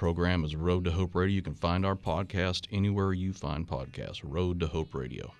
Program 0.00 0.46
is 0.46 0.56
Road 0.56 0.84
to 0.84 0.92
Hope 0.92 1.14
Radio. 1.14 1.34
You 1.34 1.42
can 1.42 1.52
find 1.52 1.84
our 1.84 1.94
podcast 1.94 2.66
anywhere 2.72 3.12
you 3.12 3.34
find 3.34 3.68
podcasts. 3.68 4.22
Road 4.24 4.58
to 4.60 4.66
Hope 4.66 4.94
Radio. 4.94 5.34